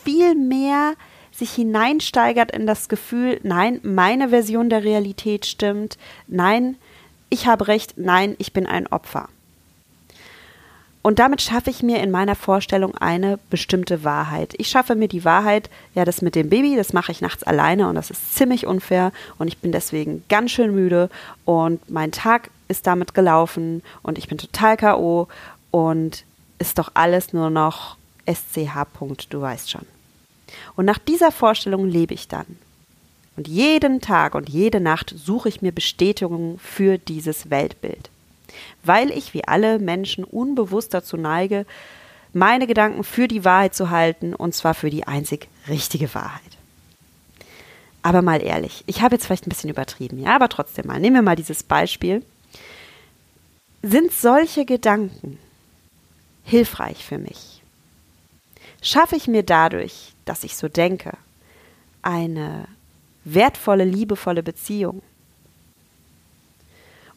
viel 0.04 0.34
mehr 0.34 0.94
sich 1.40 1.52
hineinsteigert 1.52 2.52
in 2.52 2.66
das 2.66 2.88
Gefühl, 2.88 3.40
nein, 3.42 3.80
meine 3.82 4.28
Version 4.28 4.70
der 4.70 4.84
Realität 4.84 5.44
stimmt, 5.44 5.98
nein, 6.28 6.76
ich 7.28 7.46
habe 7.46 7.66
recht, 7.66 7.94
nein, 7.96 8.36
ich 8.38 8.52
bin 8.52 8.66
ein 8.66 8.86
Opfer. 8.86 9.28
Und 11.02 11.18
damit 11.18 11.40
schaffe 11.40 11.70
ich 11.70 11.82
mir 11.82 12.02
in 12.02 12.10
meiner 12.10 12.34
Vorstellung 12.34 12.94
eine 12.94 13.38
bestimmte 13.48 14.04
Wahrheit. 14.04 14.54
Ich 14.58 14.68
schaffe 14.68 14.94
mir 14.94 15.08
die 15.08 15.24
Wahrheit, 15.24 15.70
ja, 15.94 16.04
das 16.04 16.20
mit 16.20 16.34
dem 16.34 16.50
Baby, 16.50 16.76
das 16.76 16.92
mache 16.92 17.10
ich 17.10 17.22
nachts 17.22 17.42
alleine 17.42 17.88
und 17.88 17.94
das 17.94 18.10
ist 18.10 18.34
ziemlich 18.34 18.66
unfair 18.66 19.12
und 19.38 19.48
ich 19.48 19.58
bin 19.58 19.72
deswegen 19.72 20.22
ganz 20.28 20.50
schön 20.50 20.74
müde 20.74 21.08
und 21.46 21.90
mein 21.90 22.12
Tag 22.12 22.50
ist 22.68 22.86
damit 22.86 23.14
gelaufen 23.14 23.82
und 24.02 24.18
ich 24.18 24.28
bin 24.28 24.36
total 24.36 24.76
KO 24.76 25.28
und 25.70 26.24
ist 26.58 26.78
doch 26.78 26.90
alles 26.94 27.32
nur 27.32 27.48
noch 27.48 27.96
SCH. 28.26 28.86
Du 29.30 29.40
weißt 29.40 29.70
schon. 29.70 29.99
Und 30.76 30.84
nach 30.84 30.98
dieser 30.98 31.32
Vorstellung 31.32 31.86
lebe 31.88 32.14
ich 32.14 32.28
dann. 32.28 32.46
Und 33.36 33.48
jeden 33.48 34.00
Tag 34.00 34.34
und 34.34 34.48
jede 34.48 34.80
Nacht 34.80 35.14
suche 35.16 35.48
ich 35.48 35.62
mir 35.62 35.72
Bestätigungen 35.72 36.58
für 36.58 36.98
dieses 36.98 37.50
Weltbild. 37.50 38.10
Weil 38.82 39.10
ich 39.10 39.34
wie 39.34 39.44
alle 39.44 39.78
Menschen 39.78 40.24
unbewusst 40.24 40.92
dazu 40.92 41.16
neige, 41.16 41.64
meine 42.32 42.66
Gedanken 42.66 43.04
für 43.04 43.28
die 43.28 43.44
Wahrheit 43.44 43.74
zu 43.74 43.90
halten, 43.90 44.34
und 44.34 44.54
zwar 44.54 44.74
für 44.74 44.90
die 44.90 45.06
einzig 45.06 45.48
richtige 45.68 46.12
Wahrheit. 46.14 46.42
Aber 48.02 48.22
mal 48.22 48.42
ehrlich, 48.42 48.84
ich 48.86 49.02
habe 49.02 49.14
jetzt 49.14 49.26
vielleicht 49.26 49.46
ein 49.46 49.50
bisschen 49.50 49.70
übertrieben, 49.70 50.18
ja, 50.18 50.34
aber 50.34 50.48
trotzdem 50.48 50.86
mal, 50.86 51.00
nehmen 51.00 51.16
wir 51.16 51.22
mal 51.22 51.36
dieses 51.36 51.62
Beispiel. 51.62 52.24
Sind 53.82 54.12
solche 54.12 54.64
Gedanken 54.64 55.38
hilfreich 56.44 57.04
für 57.04 57.18
mich? 57.18 57.62
Schaffe 58.82 59.16
ich 59.16 59.26
mir 59.26 59.42
dadurch 59.42 60.12
dass 60.30 60.44
ich 60.44 60.56
so 60.56 60.68
denke, 60.68 61.14
eine 62.02 62.68
wertvolle, 63.24 63.84
liebevolle 63.84 64.44
Beziehung? 64.44 65.02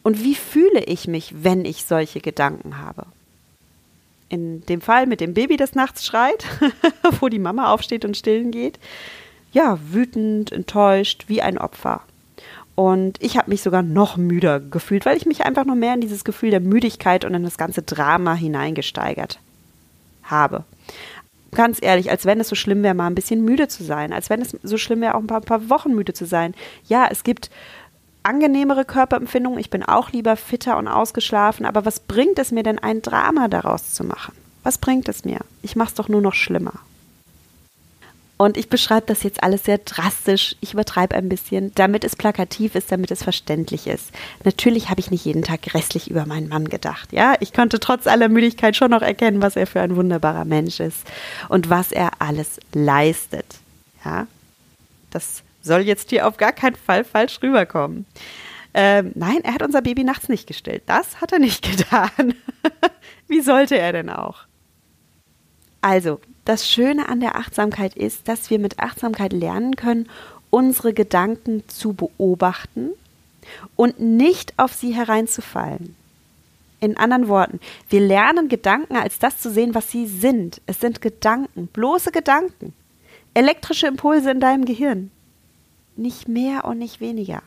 Und 0.02 0.24
wie 0.24 0.34
fühle 0.34 0.82
ich 0.82 1.06
mich, 1.06 1.32
wenn 1.44 1.64
ich 1.64 1.84
solche 1.84 2.20
Gedanken 2.20 2.78
habe? 2.78 3.06
In 4.28 4.66
dem 4.66 4.80
Fall 4.80 5.06
mit 5.06 5.20
dem 5.20 5.32
Baby, 5.32 5.56
das 5.56 5.76
nachts 5.76 6.04
schreit, 6.04 6.44
wo 7.20 7.28
die 7.28 7.38
Mama 7.38 7.72
aufsteht 7.72 8.04
und 8.04 8.16
stillen 8.16 8.50
geht. 8.50 8.80
Ja, 9.52 9.78
wütend, 9.92 10.50
enttäuscht, 10.50 11.26
wie 11.28 11.40
ein 11.40 11.56
Opfer. 11.56 12.02
Und 12.74 13.22
ich 13.22 13.36
habe 13.36 13.48
mich 13.48 13.62
sogar 13.62 13.82
noch 13.82 14.16
müder 14.16 14.58
gefühlt, 14.58 15.06
weil 15.06 15.16
ich 15.16 15.24
mich 15.24 15.44
einfach 15.44 15.64
noch 15.64 15.76
mehr 15.76 15.94
in 15.94 16.00
dieses 16.00 16.24
Gefühl 16.24 16.50
der 16.50 16.58
Müdigkeit 16.58 17.24
und 17.24 17.32
in 17.32 17.44
das 17.44 17.58
ganze 17.58 17.82
Drama 17.82 18.34
hineingesteigert 18.34 19.38
habe. 20.24 20.64
Ganz 21.54 21.78
ehrlich, 21.80 22.10
als 22.10 22.26
wenn 22.26 22.40
es 22.40 22.48
so 22.48 22.54
schlimm 22.54 22.82
wäre, 22.82 22.94
mal 22.94 23.06
ein 23.06 23.14
bisschen 23.14 23.44
müde 23.44 23.68
zu 23.68 23.84
sein, 23.84 24.12
als 24.12 24.30
wenn 24.30 24.42
es 24.42 24.56
so 24.62 24.76
schlimm 24.76 25.00
wäre, 25.00 25.14
auch 25.14 25.20
ein 25.20 25.26
paar, 25.26 25.40
ein 25.40 25.44
paar 25.44 25.70
Wochen 25.70 25.94
müde 25.94 26.12
zu 26.12 26.26
sein. 26.26 26.54
Ja, 26.86 27.06
es 27.10 27.24
gibt 27.24 27.50
angenehmere 28.24 28.84
Körperempfindungen, 28.84 29.58
ich 29.58 29.70
bin 29.70 29.82
auch 29.82 30.10
lieber 30.10 30.36
fitter 30.36 30.76
und 30.78 30.88
ausgeschlafen, 30.88 31.66
aber 31.66 31.84
was 31.84 32.00
bringt 32.00 32.38
es 32.38 32.52
mir 32.52 32.62
denn, 32.62 32.78
ein 32.78 33.02
Drama 33.02 33.48
daraus 33.48 33.92
zu 33.92 34.02
machen? 34.02 34.34
Was 34.62 34.78
bringt 34.78 35.08
es 35.08 35.24
mir? 35.24 35.40
Ich 35.62 35.76
mache 35.76 35.90
es 35.90 35.94
doch 35.94 36.08
nur 36.08 36.22
noch 36.22 36.34
schlimmer. 36.34 36.72
Und 38.36 38.56
ich 38.56 38.68
beschreibe 38.68 39.06
das 39.06 39.22
jetzt 39.22 39.42
alles 39.42 39.64
sehr 39.64 39.78
drastisch. 39.78 40.56
Ich 40.60 40.72
übertreibe 40.72 41.14
ein 41.14 41.28
bisschen, 41.28 41.72
damit 41.76 42.02
es 42.02 42.16
plakativ 42.16 42.74
ist, 42.74 42.90
damit 42.90 43.12
es 43.12 43.22
verständlich 43.22 43.86
ist. 43.86 44.10
Natürlich 44.42 44.90
habe 44.90 45.00
ich 45.00 45.10
nicht 45.12 45.24
jeden 45.24 45.42
Tag 45.42 45.62
grässlich 45.62 46.10
über 46.10 46.26
meinen 46.26 46.48
Mann 46.48 46.68
gedacht. 46.68 47.12
Ja, 47.12 47.34
ich 47.38 47.52
konnte 47.52 47.78
trotz 47.78 48.08
aller 48.08 48.28
Müdigkeit 48.28 48.74
schon 48.76 48.90
noch 48.90 49.02
erkennen, 49.02 49.40
was 49.40 49.54
er 49.54 49.68
für 49.68 49.80
ein 49.80 49.94
wunderbarer 49.94 50.44
Mensch 50.44 50.80
ist 50.80 51.06
und 51.48 51.70
was 51.70 51.92
er 51.92 52.10
alles 52.18 52.58
leistet. 52.72 53.46
Ja, 54.04 54.26
das 55.10 55.42
soll 55.62 55.82
jetzt 55.82 56.10
hier 56.10 56.26
auf 56.26 56.36
gar 56.36 56.52
keinen 56.52 56.76
Fall 56.76 57.04
falsch 57.04 57.38
rüberkommen. 57.40 58.04
Ähm, 58.74 59.12
nein, 59.14 59.44
er 59.44 59.54
hat 59.54 59.62
unser 59.62 59.82
Baby 59.82 60.02
nachts 60.02 60.28
nicht 60.28 60.48
gestillt. 60.48 60.82
Das 60.86 61.20
hat 61.20 61.32
er 61.32 61.38
nicht 61.38 61.62
getan. 61.76 62.34
Wie 63.28 63.40
sollte 63.40 63.78
er 63.78 63.92
denn 63.92 64.10
auch? 64.10 64.46
Also, 65.84 66.18
das 66.46 66.66
Schöne 66.66 67.10
an 67.10 67.20
der 67.20 67.36
Achtsamkeit 67.36 67.94
ist, 67.94 68.26
dass 68.26 68.48
wir 68.48 68.58
mit 68.58 68.78
Achtsamkeit 68.78 69.34
lernen 69.34 69.76
können, 69.76 70.08
unsere 70.48 70.94
Gedanken 70.94 71.62
zu 71.68 71.92
beobachten 71.92 72.92
und 73.76 74.00
nicht 74.00 74.54
auf 74.56 74.72
sie 74.72 74.92
hereinzufallen. 74.94 75.94
In 76.80 76.96
anderen 76.96 77.28
Worten, 77.28 77.60
wir 77.90 78.00
lernen 78.00 78.48
Gedanken 78.48 78.96
als 78.96 79.18
das 79.18 79.36
zu 79.36 79.50
sehen, 79.50 79.74
was 79.74 79.90
sie 79.90 80.06
sind. 80.06 80.62
Es 80.64 80.80
sind 80.80 81.02
Gedanken, 81.02 81.66
bloße 81.66 82.12
Gedanken, 82.12 82.72
elektrische 83.34 83.86
Impulse 83.86 84.30
in 84.30 84.40
deinem 84.40 84.64
Gehirn. 84.64 85.10
Nicht 85.96 86.28
mehr 86.28 86.64
und 86.64 86.78
nicht 86.78 87.02
weniger. 87.02 87.42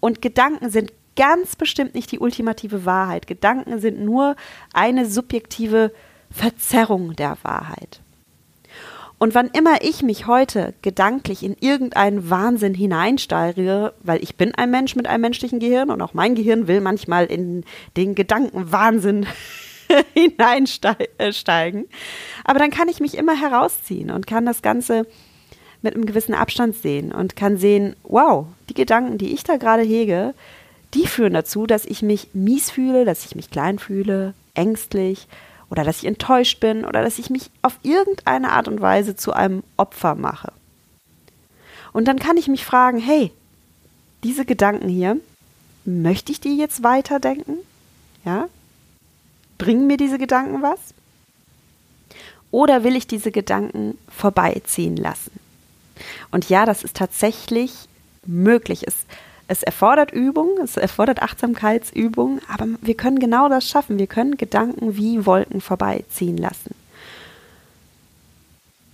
Und 0.00 0.20
Gedanken 0.20 0.70
sind 0.70 0.92
ganz 1.14 1.54
bestimmt 1.54 1.94
nicht 1.94 2.10
die 2.10 2.18
ultimative 2.18 2.84
Wahrheit. 2.84 3.28
Gedanken 3.28 3.78
sind 3.78 4.00
nur 4.00 4.34
eine 4.72 5.06
subjektive 5.06 5.92
Verzerrung 6.36 7.16
der 7.16 7.38
Wahrheit. 7.42 8.00
Und 9.18 9.34
wann 9.34 9.48
immer 9.48 9.82
ich 9.82 10.02
mich 10.02 10.26
heute 10.26 10.74
gedanklich 10.82 11.42
in 11.42 11.56
irgendeinen 11.58 12.28
Wahnsinn 12.28 12.74
hineinsteigere, 12.74 13.94
weil 14.02 14.22
ich 14.22 14.36
bin 14.36 14.54
ein 14.54 14.70
Mensch 14.70 14.94
mit 14.94 15.06
einem 15.06 15.22
menschlichen 15.22 15.58
Gehirn 15.58 15.90
und 15.90 16.02
auch 16.02 16.12
mein 16.12 16.34
Gehirn 16.34 16.68
will 16.68 16.82
manchmal 16.82 17.24
in 17.24 17.64
den 17.96 18.14
Gedankenwahnsinn 18.14 19.26
hineinsteigen, 20.14 21.86
aber 22.44 22.58
dann 22.58 22.70
kann 22.70 22.88
ich 22.88 23.00
mich 23.00 23.16
immer 23.16 23.40
herausziehen 23.40 24.10
und 24.10 24.26
kann 24.26 24.44
das 24.44 24.60
Ganze 24.60 25.06
mit 25.80 25.94
einem 25.94 26.04
gewissen 26.04 26.34
Abstand 26.34 26.76
sehen 26.76 27.12
und 27.12 27.36
kann 27.36 27.56
sehen, 27.56 27.96
wow, 28.02 28.46
die 28.68 28.74
Gedanken, 28.74 29.16
die 29.16 29.32
ich 29.32 29.44
da 29.44 29.56
gerade 29.56 29.82
hege, 29.82 30.34
die 30.92 31.06
führen 31.06 31.32
dazu, 31.32 31.66
dass 31.66 31.86
ich 31.86 32.02
mich 32.02 32.28
mies 32.34 32.70
fühle, 32.70 33.06
dass 33.06 33.24
ich 33.24 33.34
mich 33.34 33.50
klein 33.50 33.78
fühle, 33.78 34.34
ängstlich, 34.54 35.26
oder 35.70 35.84
dass 35.84 35.98
ich 35.98 36.06
enttäuscht 36.06 36.60
bin 36.60 36.84
oder 36.84 37.02
dass 37.02 37.18
ich 37.18 37.30
mich 37.30 37.50
auf 37.62 37.78
irgendeine 37.82 38.52
Art 38.52 38.68
und 38.68 38.80
Weise 38.80 39.16
zu 39.16 39.32
einem 39.32 39.62
Opfer 39.76 40.14
mache. 40.14 40.52
Und 41.92 42.06
dann 42.06 42.18
kann 42.18 42.36
ich 42.36 42.48
mich 42.48 42.64
fragen, 42.64 42.98
hey, 42.98 43.32
diese 44.22 44.44
Gedanken 44.44 44.88
hier, 44.88 45.16
möchte 45.84 46.32
ich 46.32 46.40
die 46.40 46.56
jetzt 46.56 46.82
weiterdenken? 46.82 47.58
Ja? 48.24 48.48
Bringen 49.58 49.86
mir 49.86 49.96
diese 49.96 50.18
Gedanken 50.18 50.62
was? 50.62 50.78
Oder 52.50 52.84
will 52.84 52.96
ich 52.96 53.06
diese 53.06 53.32
Gedanken 53.32 53.98
vorbeiziehen 54.08 54.96
lassen? 54.96 55.32
Und 56.30 56.48
ja, 56.48 56.66
das 56.66 56.82
ist 56.82 56.96
tatsächlich 56.96 57.72
möglich. 58.26 58.86
Es 58.86 58.94
es 59.48 59.62
erfordert 59.62 60.10
Übung, 60.10 60.58
es 60.62 60.76
erfordert 60.76 61.22
Achtsamkeitsübung, 61.22 62.40
aber 62.52 62.66
wir 62.80 62.94
können 62.94 63.18
genau 63.18 63.48
das 63.48 63.68
schaffen. 63.68 63.98
Wir 63.98 64.08
können 64.08 64.36
Gedanken 64.36 64.96
wie 64.96 65.24
Wolken 65.24 65.60
vorbeiziehen 65.60 66.36
lassen. 66.36 66.74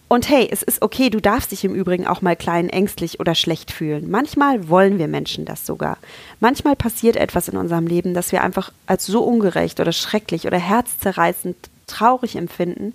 Und 0.08 0.28
hey, 0.28 0.46
es 0.50 0.62
ist 0.62 0.82
okay, 0.82 1.08
du 1.08 1.20
darfst 1.20 1.52
dich 1.52 1.64
im 1.64 1.74
Übrigen 1.74 2.06
auch 2.06 2.20
mal 2.20 2.36
klein, 2.36 2.68
ängstlich 2.68 3.18
oder 3.18 3.34
schlecht 3.34 3.70
fühlen. 3.70 4.10
Manchmal 4.10 4.68
wollen 4.68 4.98
wir 4.98 5.08
Menschen 5.08 5.46
das 5.46 5.64
sogar. 5.64 5.96
Manchmal 6.38 6.76
passiert 6.76 7.16
etwas 7.16 7.48
in 7.48 7.56
unserem 7.56 7.86
Leben, 7.86 8.12
das 8.12 8.30
wir 8.30 8.42
einfach 8.42 8.74
als 8.84 9.06
so 9.06 9.24
ungerecht 9.24 9.80
oder 9.80 9.92
schrecklich 9.92 10.46
oder 10.46 10.58
herzzerreißend 10.58 11.56
traurig 11.86 12.36
empfinden, 12.36 12.94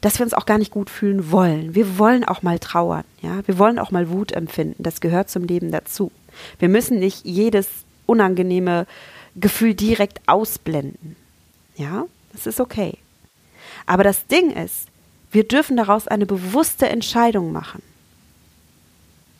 dass 0.00 0.18
wir 0.18 0.24
uns 0.24 0.32
auch 0.32 0.46
gar 0.46 0.56
nicht 0.56 0.70
gut 0.70 0.88
fühlen 0.88 1.30
wollen. 1.30 1.74
Wir 1.74 1.98
wollen 1.98 2.24
auch 2.24 2.40
mal 2.40 2.58
trauern, 2.58 3.04
ja? 3.20 3.46
Wir 3.46 3.58
wollen 3.58 3.78
auch 3.78 3.90
mal 3.90 4.08
Wut 4.08 4.32
empfinden. 4.32 4.82
Das 4.82 5.02
gehört 5.02 5.28
zum 5.28 5.44
Leben 5.44 5.70
dazu. 5.70 6.10
Wir 6.58 6.68
müssen 6.68 6.98
nicht 6.98 7.24
jedes 7.24 7.68
unangenehme 8.06 8.86
Gefühl 9.34 9.74
direkt 9.74 10.20
ausblenden. 10.26 11.16
Ja, 11.76 12.06
das 12.32 12.46
ist 12.46 12.60
okay. 12.60 12.98
Aber 13.84 14.04
das 14.04 14.26
Ding 14.26 14.50
ist, 14.50 14.88
wir 15.30 15.44
dürfen 15.44 15.76
daraus 15.76 16.08
eine 16.08 16.26
bewusste 16.26 16.88
Entscheidung 16.88 17.52
machen. 17.52 17.82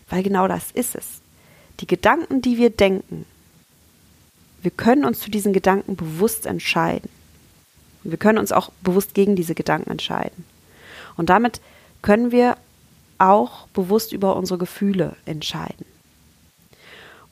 Weil 0.08 0.22
genau 0.22 0.48
das 0.48 0.70
ist 0.72 0.94
es. 0.94 1.20
Die 1.80 1.86
Gedanken, 1.86 2.42
die 2.42 2.58
wir 2.58 2.70
denken, 2.70 3.24
wir 4.62 4.70
können 4.70 5.04
uns 5.04 5.20
zu 5.20 5.30
diesen 5.30 5.52
Gedanken 5.52 5.96
bewusst 5.96 6.46
entscheiden. 6.46 7.08
Wir 8.02 8.18
können 8.18 8.38
uns 8.38 8.52
auch 8.52 8.70
bewusst 8.82 9.14
gegen 9.14 9.36
diese 9.36 9.54
Gedanken 9.54 9.90
entscheiden. 9.90 10.44
Und 11.16 11.30
damit 11.30 11.60
können 12.02 12.30
wir 12.30 12.56
auch 13.18 13.66
bewusst 13.68 14.12
über 14.12 14.36
unsere 14.36 14.58
Gefühle 14.58 15.16
entscheiden. 15.24 15.86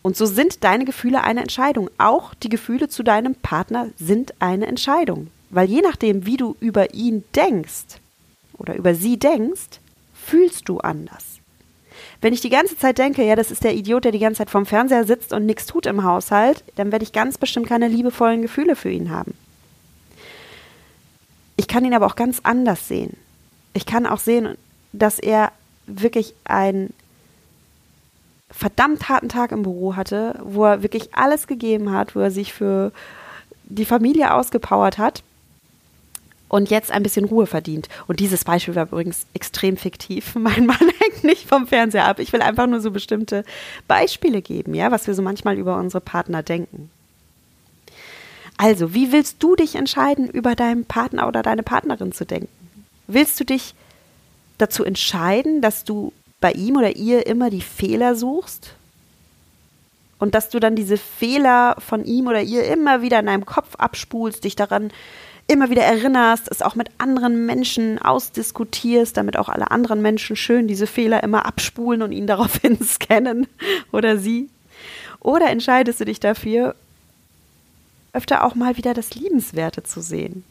Und 0.05 0.19
so 0.19 0.27
sind 0.27 0.65
deine 0.65 0.85
Gefühle 0.85 1.25
eine 1.25 1.41
Entscheidung. 1.41 1.89
Auch 1.97 2.35
die 2.35 2.51
Gefühle 2.51 2.91
zu 2.91 3.03
deinem 3.03 3.35
Partner 3.35 3.89
sind 3.99 4.35
eine 4.39 4.67
Entscheidung. 4.67 5.29
Weil 5.49 5.67
je 5.71 5.81
nachdem, 5.81 6.27
wie 6.27 6.37
du 6.37 6.57
über 6.61 6.93
ihn 6.93 7.25
denkst 7.35 8.01
oder 8.59 8.77
über 8.77 8.95
sie 8.95 9.19
denkst, 9.19 9.81
fühlst 10.13 10.69
du 10.69 10.79
anders. 10.81 11.25
Wenn 12.21 12.35
ich 12.35 12.43
die 12.43 12.51
ganze 12.51 12.77
Zeit 12.77 12.99
denke, 12.99 13.25
ja, 13.25 13.35
das 13.35 13.51
ist 13.51 13.65
der 13.65 13.75
Idiot, 13.75 14.05
der 14.05 14.13
die 14.13 14.19
ganze 14.19 14.39
Zeit 14.39 14.51
vorm 14.51 14.67
Fernseher 14.67 15.07
sitzt 15.07 15.33
und 15.33 15.47
nichts 15.47 15.65
tut 15.65 15.87
im 15.87 16.05
Haushalt, 16.05 16.65
dann 16.77 16.93
werde 16.93 17.05
ich 17.05 17.13
ganz 17.13 17.39
bestimmt 17.39 17.67
keine 17.67 17.89
liebevollen 17.89 18.43
Gefühle 18.43 18.77
für 18.77 18.91
ihn 18.91 19.09
haben. 19.11 19.33
Ich 21.57 21.67
kann 21.67 21.87
ihn 21.87 21.95
aber 21.95 22.05
auch 22.05 22.17
ganz 22.17 22.41
anders 22.43 22.89
sehen. 22.89 23.17
Ich 23.73 23.87
kann 23.87 24.05
auch 24.05 24.21
sehen, 24.21 24.59
dass 24.93 25.19
er 25.19 25.51
wirklich 25.87 26.35
ein 26.45 26.91
verdammt 28.55 29.09
harten 29.09 29.29
Tag 29.29 29.53
im 29.53 29.63
Büro 29.63 29.97
hatte, 29.97 30.39
wo 30.45 30.65
er 30.65 30.83
wirklich 30.83 31.15
alles 31.15 31.47
gegeben 31.47 31.91
hat, 31.91 32.15
wo 32.15 32.21
er 32.21 32.31
sich 32.31 32.53
für 32.53 32.93
die 33.65 33.85
Familie 33.85 34.33
ausgepowert 34.33 34.99
hat 34.99 35.23
und 36.49 36.71
jetzt 36.71 36.93
ein 36.93 37.03
bisschen 37.03 37.25
Ruhe 37.25 37.47
verdient. 37.47 37.89
Und 38.07 38.21
dieses 38.21 38.45
Beispiel 38.45 38.77
war 38.77 38.85
übrigens 38.85 39.27
extrem 39.35 39.77
fiktiv. 39.77 40.35
Mein 40.39 40.67
Mann 40.67 40.93
hängt 41.01 41.25
nicht 41.25 41.49
vom 41.49 41.67
Fernseher 41.67 42.07
ab. 42.07 42.21
Ich 42.21 42.33
will 42.33 42.43
einfach 42.43 42.69
nur 42.69 42.81
so 42.81 42.93
bestimmte 42.93 43.45
Beispiele 43.89 44.41
geben, 44.41 44.75
ja, 44.75 44.93
was 44.93 45.07
wir 45.07 45.15
so 45.15 45.23
manchmal 45.23 45.59
über 45.59 45.77
unsere 45.77 46.01
Partner 46.01 46.43
denken. 46.43 46.91
Also, 48.57 48.95
wie 48.95 49.11
willst 49.11 49.43
du 49.43 49.57
dich 49.57 49.75
entscheiden, 49.75 50.29
über 50.29 50.55
deinen 50.55 50.85
Partner 50.85 51.27
oder 51.27 51.43
deine 51.43 51.65
Partnerin 51.65 52.13
zu 52.13 52.25
denken? 52.25 52.49
Willst 53.09 53.41
du 53.41 53.45
dich 53.45 53.75
dazu 54.59 54.85
entscheiden, 54.85 55.61
dass 55.61 55.83
du 55.83 56.13
bei 56.45 56.53
ihm 56.53 56.77
oder 56.77 56.95
ihr 56.95 57.27
immer 57.27 57.49
die 57.49 57.63
Fehler 57.63 58.15
suchst 58.15 58.75
und 60.19 60.35
dass 60.35 60.51
du 60.51 60.61
dann 60.61 60.77
diese 60.77 60.99
Fehler 60.99 61.75
von 61.79 62.05
ihm 62.05 62.27
oder 62.27 62.43
ihr 62.43 62.65
immer 62.71 63.01
wieder 63.01 63.21
in 63.21 63.25
deinem 63.25 63.47
Kopf 63.47 63.77
abspulst, 63.77 64.45
dich 64.45 64.55
daran 64.55 64.93
immer 65.47 65.71
wieder 65.71 65.85
erinnerst, 65.85 66.51
es 66.51 66.61
auch 66.61 66.75
mit 66.75 66.91
anderen 66.99 67.47
Menschen 67.47 67.99
ausdiskutierst, 67.99 69.17
damit 69.17 69.39
auch 69.39 69.49
alle 69.49 69.71
anderen 69.71 70.03
Menschen 70.03 70.37
schön 70.37 70.69
diese 70.69 70.87
Fehler 70.87 71.23
immer 71.23 71.47
abspulen 71.47 72.03
und 72.03 72.13
ihn 72.13 72.27
daraufhin 72.27 72.79
scannen 72.85 73.47
oder 73.91 74.19
sie. 74.19 74.51
Oder 75.21 75.49
entscheidest 75.49 76.01
du 76.01 76.05
dich 76.05 76.21
dafür, 76.21 76.75
öfter 78.13 78.45
auch 78.45 78.55
mal 78.55 78.77
wieder 78.77 78.93
das 78.93 79.15
Liebenswerte 79.15 79.83
zu 79.83 80.03
sehen? 80.03 80.45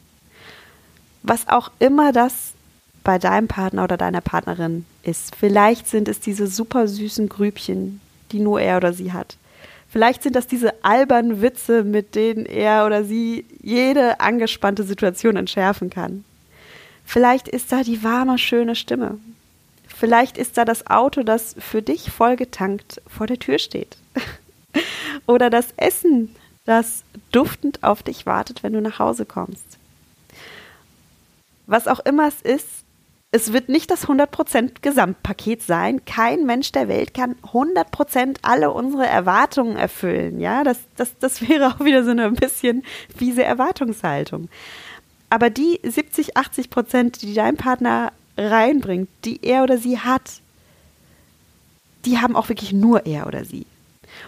Was 1.22 1.46
auch 1.46 1.70
immer 1.78 2.10
das 2.10 2.54
bei 3.04 3.18
deinem 3.18 3.48
Partner 3.48 3.84
oder 3.84 3.96
deiner 3.96 4.22
Partnerin 4.22 4.86
ist. 5.02 5.36
Vielleicht 5.36 5.86
sind 5.86 6.08
es 6.08 6.20
diese 6.20 6.46
super 6.46 6.88
süßen 6.88 7.28
Grübchen, 7.28 8.00
die 8.32 8.40
nur 8.40 8.60
er 8.60 8.78
oder 8.78 8.92
sie 8.92 9.12
hat. 9.12 9.36
Vielleicht 9.88 10.24
sind 10.24 10.34
das 10.34 10.48
diese 10.48 10.82
albernen 10.82 11.40
Witze, 11.40 11.84
mit 11.84 12.16
denen 12.16 12.46
er 12.46 12.84
oder 12.86 13.04
sie 13.04 13.44
jede 13.62 14.18
angespannte 14.18 14.82
Situation 14.82 15.36
entschärfen 15.36 15.90
kann. 15.90 16.24
Vielleicht 17.04 17.46
ist 17.46 17.70
da 17.70 17.82
die 17.82 18.02
warme, 18.02 18.38
schöne 18.38 18.74
Stimme. 18.74 19.18
Vielleicht 19.86 20.36
ist 20.38 20.56
da 20.58 20.64
das 20.64 20.88
Auto, 20.88 21.22
das 21.22 21.54
für 21.58 21.82
dich 21.82 22.10
vollgetankt 22.10 23.00
vor 23.06 23.26
der 23.26 23.38
Tür 23.38 23.58
steht. 23.58 23.96
Oder 25.26 25.50
das 25.50 25.68
Essen, 25.76 26.34
das 26.64 27.04
duftend 27.30 27.84
auf 27.84 28.02
dich 28.02 28.26
wartet, 28.26 28.62
wenn 28.62 28.72
du 28.72 28.80
nach 28.80 28.98
Hause 28.98 29.24
kommst. 29.24 29.78
Was 31.66 31.86
auch 31.86 32.00
immer 32.00 32.26
es 32.26 32.42
ist, 32.42 32.83
es 33.34 33.52
wird 33.52 33.68
nicht 33.68 33.90
das 33.90 34.06
100% 34.06 34.80
Gesamtpaket 34.80 35.60
sein. 35.60 36.04
Kein 36.04 36.46
Mensch 36.46 36.70
der 36.70 36.86
Welt 36.86 37.14
kann 37.14 37.34
100% 37.52 38.36
alle 38.42 38.70
unsere 38.70 39.08
Erwartungen 39.08 39.76
erfüllen. 39.76 40.38
Ja, 40.38 40.62
das, 40.62 40.78
das, 40.94 41.18
das 41.18 41.48
wäre 41.48 41.66
auch 41.66 41.80
wieder 41.80 42.04
so 42.04 42.12
eine 42.12 42.30
bisschen 42.30 42.84
fiese 43.16 43.42
Erwartungshaltung. 43.42 44.48
Aber 45.30 45.50
die 45.50 45.80
70, 45.82 46.36
80% 46.36 47.18
die 47.18 47.34
dein 47.34 47.56
Partner 47.56 48.12
reinbringt, 48.38 49.08
die 49.24 49.40
er 49.42 49.64
oder 49.64 49.78
sie 49.78 49.98
hat, 49.98 50.34
die 52.04 52.18
haben 52.18 52.36
auch 52.36 52.48
wirklich 52.48 52.72
nur 52.72 53.04
er 53.04 53.26
oder 53.26 53.44
sie. 53.44 53.66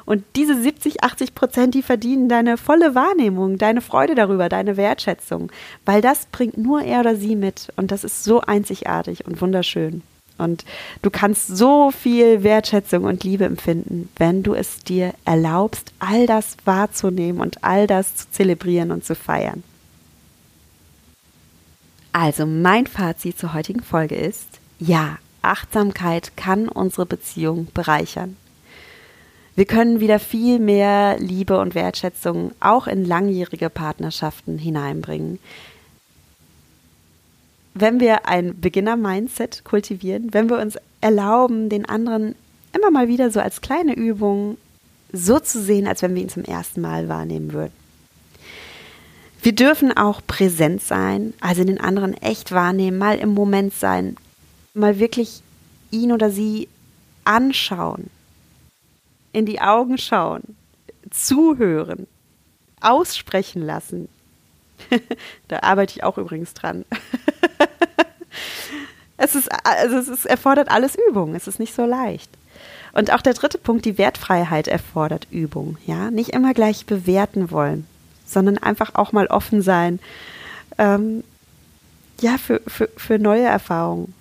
Und 0.05 0.25
diese 0.37 0.61
70, 0.61 1.03
80 1.03 1.35
Prozent, 1.35 1.75
die 1.75 1.83
verdienen 1.83 2.29
deine 2.29 2.57
volle 2.57 2.95
Wahrnehmung, 2.95 3.59
deine 3.59 3.81
Freude 3.81 4.15
darüber, 4.15 4.49
deine 4.49 4.77
Wertschätzung, 4.77 5.51
weil 5.85 6.01
das 6.01 6.27
bringt 6.27 6.59
nur 6.59 6.83
er 6.83 7.01
oder 7.01 7.17
sie 7.17 7.37
mit. 7.37 7.73
Und 7.77 7.91
das 7.91 8.05
ist 8.05 8.25
so 8.25 8.41
einzigartig 8.41 9.27
und 9.27 9.41
wunderschön. 9.41 10.03
Und 10.39 10.65
du 11.03 11.11
kannst 11.11 11.49
so 11.49 11.91
viel 11.91 12.43
Wertschätzung 12.43 13.05
und 13.05 13.25
Liebe 13.25 13.45
empfinden, 13.45 14.11
wenn 14.17 14.43
du 14.43 14.55
es 14.55 14.81
dir 14.81 15.15
erlaubst, 15.25 15.93
all 15.99 16.27
das 16.27 16.57
wahrzunehmen 16.65 17.41
und 17.41 17.65
all 17.65 17.87
das 17.87 18.17
zu 18.17 18.31
zelebrieren 18.31 18.91
und 18.91 19.05
zu 19.05 19.15
feiern. 19.15 19.63
Also 22.13 22.47
mein 22.47 22.87
Fazit 22.87 23.39
zur 23.39 23.55
heutigen 23.55 23.83
Folge 23.83 24.15
ist, 24.15 24.61
ja, 24.79 25.19
Achtsamkeit 25.43 26.37
kann 26.37 26.69
unsere 26.69 27.07
Beziehung 27.07 27.69
bereichern. 27.73 28.37
Wir 29.57 29.65
können 29.65 30.01
wieder 30.01 30.19
viel 30.19 30.59
mehr 30.59 31.17
Liebe 31.19 31.59
und 31.59 31.75
Wertschätzung 31.75 32.53
auch 32.61 32.87
in 32.87 33.07
langjährige 33.07 33.71
Partnerschaften 33.71 34.59
hineinbringen. 34.59 35.39
Wenn 37.73 37.99
wir 37.99 38.29
ein 38.29 38.61
Beginner-Mindset 38.61 39.65
kultivieren, 39.65 40.35
wenn 40.35 40.51
wir 40.51 40.59
uns 40.59 40.77
erlauben, 41.01 41.71
den 41.71 41.87
anderen 41.87 42.35
immer 42.75 42.91
mal 42.91 43.09
wieder 43.09 43.31
so 43.31 43.41
als 43.41 43.63
kleine 43.63 43.95
Übung 43.95 44.59
so 45.11 45.39
zu 45.39 45.63
sehen, 45.63 45.87
als 45.87 46.03
wenn 46.03 46.15
wir 46.15 46.23
ihn 46.23 46.29
zum 46.29 46.45
ersten 46.45 46.83
Mal 46.83 47.09
wahrnehmen 47.09 47.55
würden. 47.55 47.73
Wir 49.41 49.55
dürfen 49.55 49.97
auch 49.97 50.21
präsent 50.27 50.83
sein, 50.83 51.33
also 51.41 51.65
den 51.65 51.81
anderen 51.81 52.15
echt 52.15 52.53
wahrnehmen, 52.53 52.99
mal 52.99 53.17
im 53.19 53.33
Moment 53.33 53.73
sein, 53.73 54.17
mal 54.75 54.99
wirklich 54.99 55.41
ihn 55.91 56.13
oder 56.13 56.31
sie 56.31 56.69
anschauen, 57.25 58.11
in 59.37 59.45
die 59.45 59.61
Augen 59.61 59.99
schauen, 59.99 60.57
zuhören, 61.11 62.07
aussprechen 62.81 63.61
lassen. 63.61 64.09
da 65.49 65.59
arbeite 65.61 65.95
ich 65.95 66.05
auch 66.05 66.17
übrigens 66.17 66.55
dran. 66.55 66.87
es, 69.19 69.35
ist, 69.35 69.51
also 69.63 69.99
es 69.99 70.09
ist, 70.09 70.25
erfordert 70.25 70.71
alles 70.71 70.97
Übung, 71.11 71.35
es 71.35 71.47
ist 71.47 71.59
nicht 71.61 71.75
so 71.75 71.85
leicht. 71.85 72.31
Und 72.93 73.13
auch 73.13 73.21
der 73.21 73.35
dritte 73.35 73.59
Punkt, 73.59 73.85
die 73.85 73.99
Wertfreiheit 73.99 74.69
erfordert 74.69 75.27
Übung. 75.31 75.77
Ja, 75.85 76.11
nicht 76.11 76.31
immer 76.31 76.55
gleich 76.55 76.87
bewerten 76.87 77.51
wollen, 77.51 77.87
sondern 78.25 78.57
einfach 78.57 78.95
auch 78.95 79.13
mal 79.13 79.27
offen 79.27 79.61
sein. 79.61 80.01
Ähm, 80.79 81.25
ja, 82.23 82.39
für, 82.39 82.63
für, 82.67 82.89
für 82.97 83.19
neue 83.19 83.45
Erfahrungen. 83.45 84.15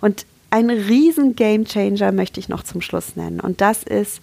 Und 0.00 0.26
ein 0.54 0.70
riesen 0.70 1.34
Game 1.34 1.64
Changer 1.64 2.12
möchte 2.12 2.38
ich 2.38 2.48
noch 2.48 2.62
zum 2.62 2.80
Schluss 2.80 3.16
nennen. 3.16 3.40
Und 3.40 3.60
das 3.60 3.82
ist, 3.82 4.20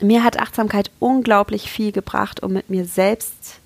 mir 0.00 0.24
hat 0.24 0.40
Achtsamkeit 0.40 0.90
unglaublich 0.98 1.70
viel 1.70 1.92
gebracht, 1.92 2.42
um 2.42 2.54
mit 2.54 2.70
mir 2.70 2.86
selbst 2.86 3.60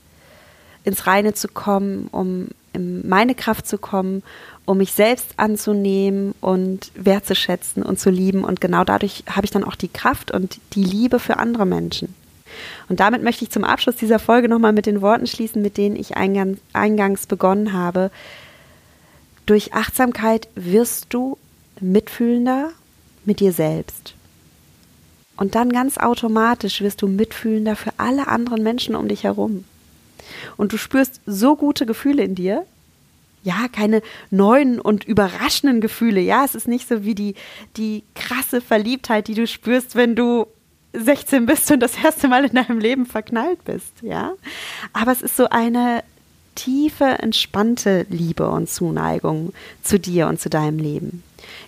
ins 0.82 1.06
Reine 1.06 1.32
zu 1.32 1.46
kommen, 1.46 2.08
um 2.10 2.48
in 2.72 3.08
meine 3.08 3.36
Kraft 3.36 3.68
zu 3.68 3.78
kommen, 3.78 4.24
um 4.64 4.78
mich 4.78 4.94
selbst 4.94 5.28
anzunehmen 5.36 6.34
und 6.40 6.90
wertzuschätzen 6.96 7.84
und 7.84 8.00
zu 8.00 8.10
lieben. 8.10 8.42
Und 8.42 8.60
genau 8.60 8.82
dadurch 8.82 9.22
habe 9.30 9.44
ich 9.44 9.52
dann 9.52 9.62
auch 9.62 9.76
die 9.76 9.86
Kraft 9.86 10.32
und 10.32 10.58
die 10.72 10.82
Liebe 10.82 11.20
für 11.20 11.38
andere 11.38 11.66
Menschen. 11.66 12.16
Und 12.88 12.98
damit 12.98 13.22
möchte 13.22 13.44
ich 13.44 13.52
zum 13.52 13.62
Abschluss 13.62 13.94
dieser 13.94 14.18
Folge 14.18 14.48
nochmal 14.48 14.72
mit 14.72 14.86
den 14.86 15.02
Worten 15.02 15.28
schließen, 15.28 15.62
mit 15.62 15.76
denen 15.76 15.94
ich 15.94 16.16
eingangs 16.16 17.26
begonnen 17.28 17.72
habe. 17.72 18.10
Durch 19.46 19.72
Achtsamkeit 19.72 20.48
wirst 20.56 21.06
du 21.10 21.38
mitfühlender 21.80 22.70
mit 23.24 23.40
dir 23.40 23.52
selbst. 23.52 24.14
Und 25.36 25.54
dann 25.54 25.72
ganz 25.72 25.98
automatisch 25.98 26.80
wirst 26.80 27.02
du 27.02 27.08
mitfühlender 27.08 27.76
für 27.76 27.92
alle 27.96 28.28
anderen 28.28 28.62
Menschen 28.62 28.94
um 28.94 29.08
dich 29.08 29.24
herum. 29.24 29.64
Und 30.56 30.72
du 30.72 30.76
spürst 30.76 31.20
so 31.26 31.56
gute 31.56 31.86
Gefühle 31.86 32.22
in 32.22 32.34
dir. 32.34 32.64
Ja, 33.42 33.68
keine 33.70 34.00
neuen 34.30 34.80
und 34.80 35.04
überraschenden 35.04 35.80
Gefühle. 35.80 36.20
Ja, 36.20 36.44
es 36.44 36.54
ist 36.54 36.68
nicht 36.68 36.88
so 36.88 37.04
wie 37.04 37.14
die, 37.14 37.34
die 37.76 38.02
krasse 38.14 38.60
Verliebtheit, 38.60 39.28
die 39.28 39.34
du 39.34 39.46
spürst, 39.46 39.96
wenn 39.96 40.14
du 40.14 40.46
16 40.94 41.44
bist 41.44 41.70
und 41.70 41.80
das 41.80 41.96
erste 42.02 42.28
Mal 42.28 42.44
in 42.44 42.54
deinem 42.54 42.78
Leben 42.78 43.04
verknallt 43.04 43.62
bist. 43.64 43.92
Ja, 44.00 44.32
aber 44.92 45.12
es 45.12 45.20
ist 45.20 45.36
so 45.36 45.48
eine 45.50 46.02
tiefe, 46.54 47.04
entspannte 47.04 48.06
Liebe 48.08 48.48
und 48.48 48.70
Zuneigung 48.70 49.52
zu 49.82 49.98
dir 49.98 50.28
und 50.28 50.40
zu 50.40 50.48
deinem 50.48 50.78
Leben. 50.78 51.22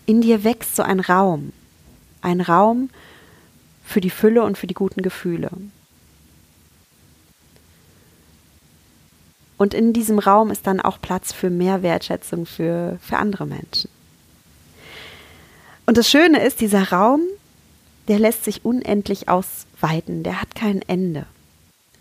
In 0.07 0.21
dir 0.21 0.45
wächst 0.45 0.77
so 0.77 0.83
ein 0.83 1.01
Raum, 1.01 1.53
ein 2.23 2.41
Raum 2.41 2.91
für 3.85 4.01
die 4.01 4.11
Fülle 4.11 4.43
und 4.43 4.59
für 4.59 4.67
die 4.67 4.75
guten 4.75 5.03
Gefühle. 5.03 5.51
Und 9.59 9.73
in 9.73 9.93
diesem 9.93 10.19
Raum 10.19 10.51
ist 10.51 10.67
dann 10.67 10.81
auch 10.81 11.01
Platz 11.01 11.33
für 11.33 11.51
mehr 11.51 11.83
Wertschätzung 11.83 12.47
für, 12.47 12.99
für 13.01 13.17
andere 13.17 13.47
Menschen. 13.47 13.89
Und 15.87 15.97
das 15.97 16.11
Schöne 16.11 16.43
ist, 16.45 16.61
dieser 16.61 16.91
Raum, 16.91 17.21
der 18.09 18.19
lässt 18.19 18.45
sich 18.45 18.65
unendlich 18.65 19.29
ausweiten, 19.29 20.23
der 20.23 20.41
hat 20.41 20.55
kein 20.55 20.83
Ende. 20.83 21.27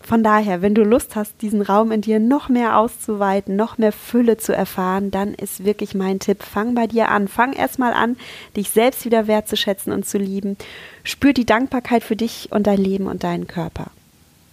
Von 0.06 0.22
daher, 0.22 0.62
wenn 0.62 0.76
du 0.76 0.84
Lust 0.84 1.16
hast, 1.16 1.42
diesen 1.42 1.64
Raum 1.64 1.92
in 1.92 2.02
dir 2.02 2.20
noch 2.20 2.48
mehr 2.48 2.78
auszuweiten, 2.78 3.56
noch 3.56 3.80
mehr 3.80 3.92
Fülle 3.92 4.38
zu 4.38 4.54
erfahren, 4.54 5.10
dann 5.10 5.34
ist 5.34 5.66
wirklich 5.66 5.96
mein 5.96 6.20
Tipp, 6.20 6.44
fang 6.44 6.76
bei 6.76 6.86
dir 6.86 7.10
an. 7.10 7.28
Fang 7.28 7.54
erstmal 7.54 7.94
an, 7.94 8.16
dich 8.56 8.70
selbst 8.70 9.04
wieder 9.06 9.26
wertzuschätzen 9.26 9.92
und 9.92 10.06
zu 10.06 10.20
lieben. 10.20 10.58
Spür 11.04 11.34
die 11.34 11.46
Dankbarkeit 11.46 12.04
für 12.04 12.16
dich 12.16 12.50
und 12.52 12.68
dein 12.68 12.78
Leben 12.78 13.08
und 13.08 13.24
deinen 13.24 13.48
Körper. 13.48 13.88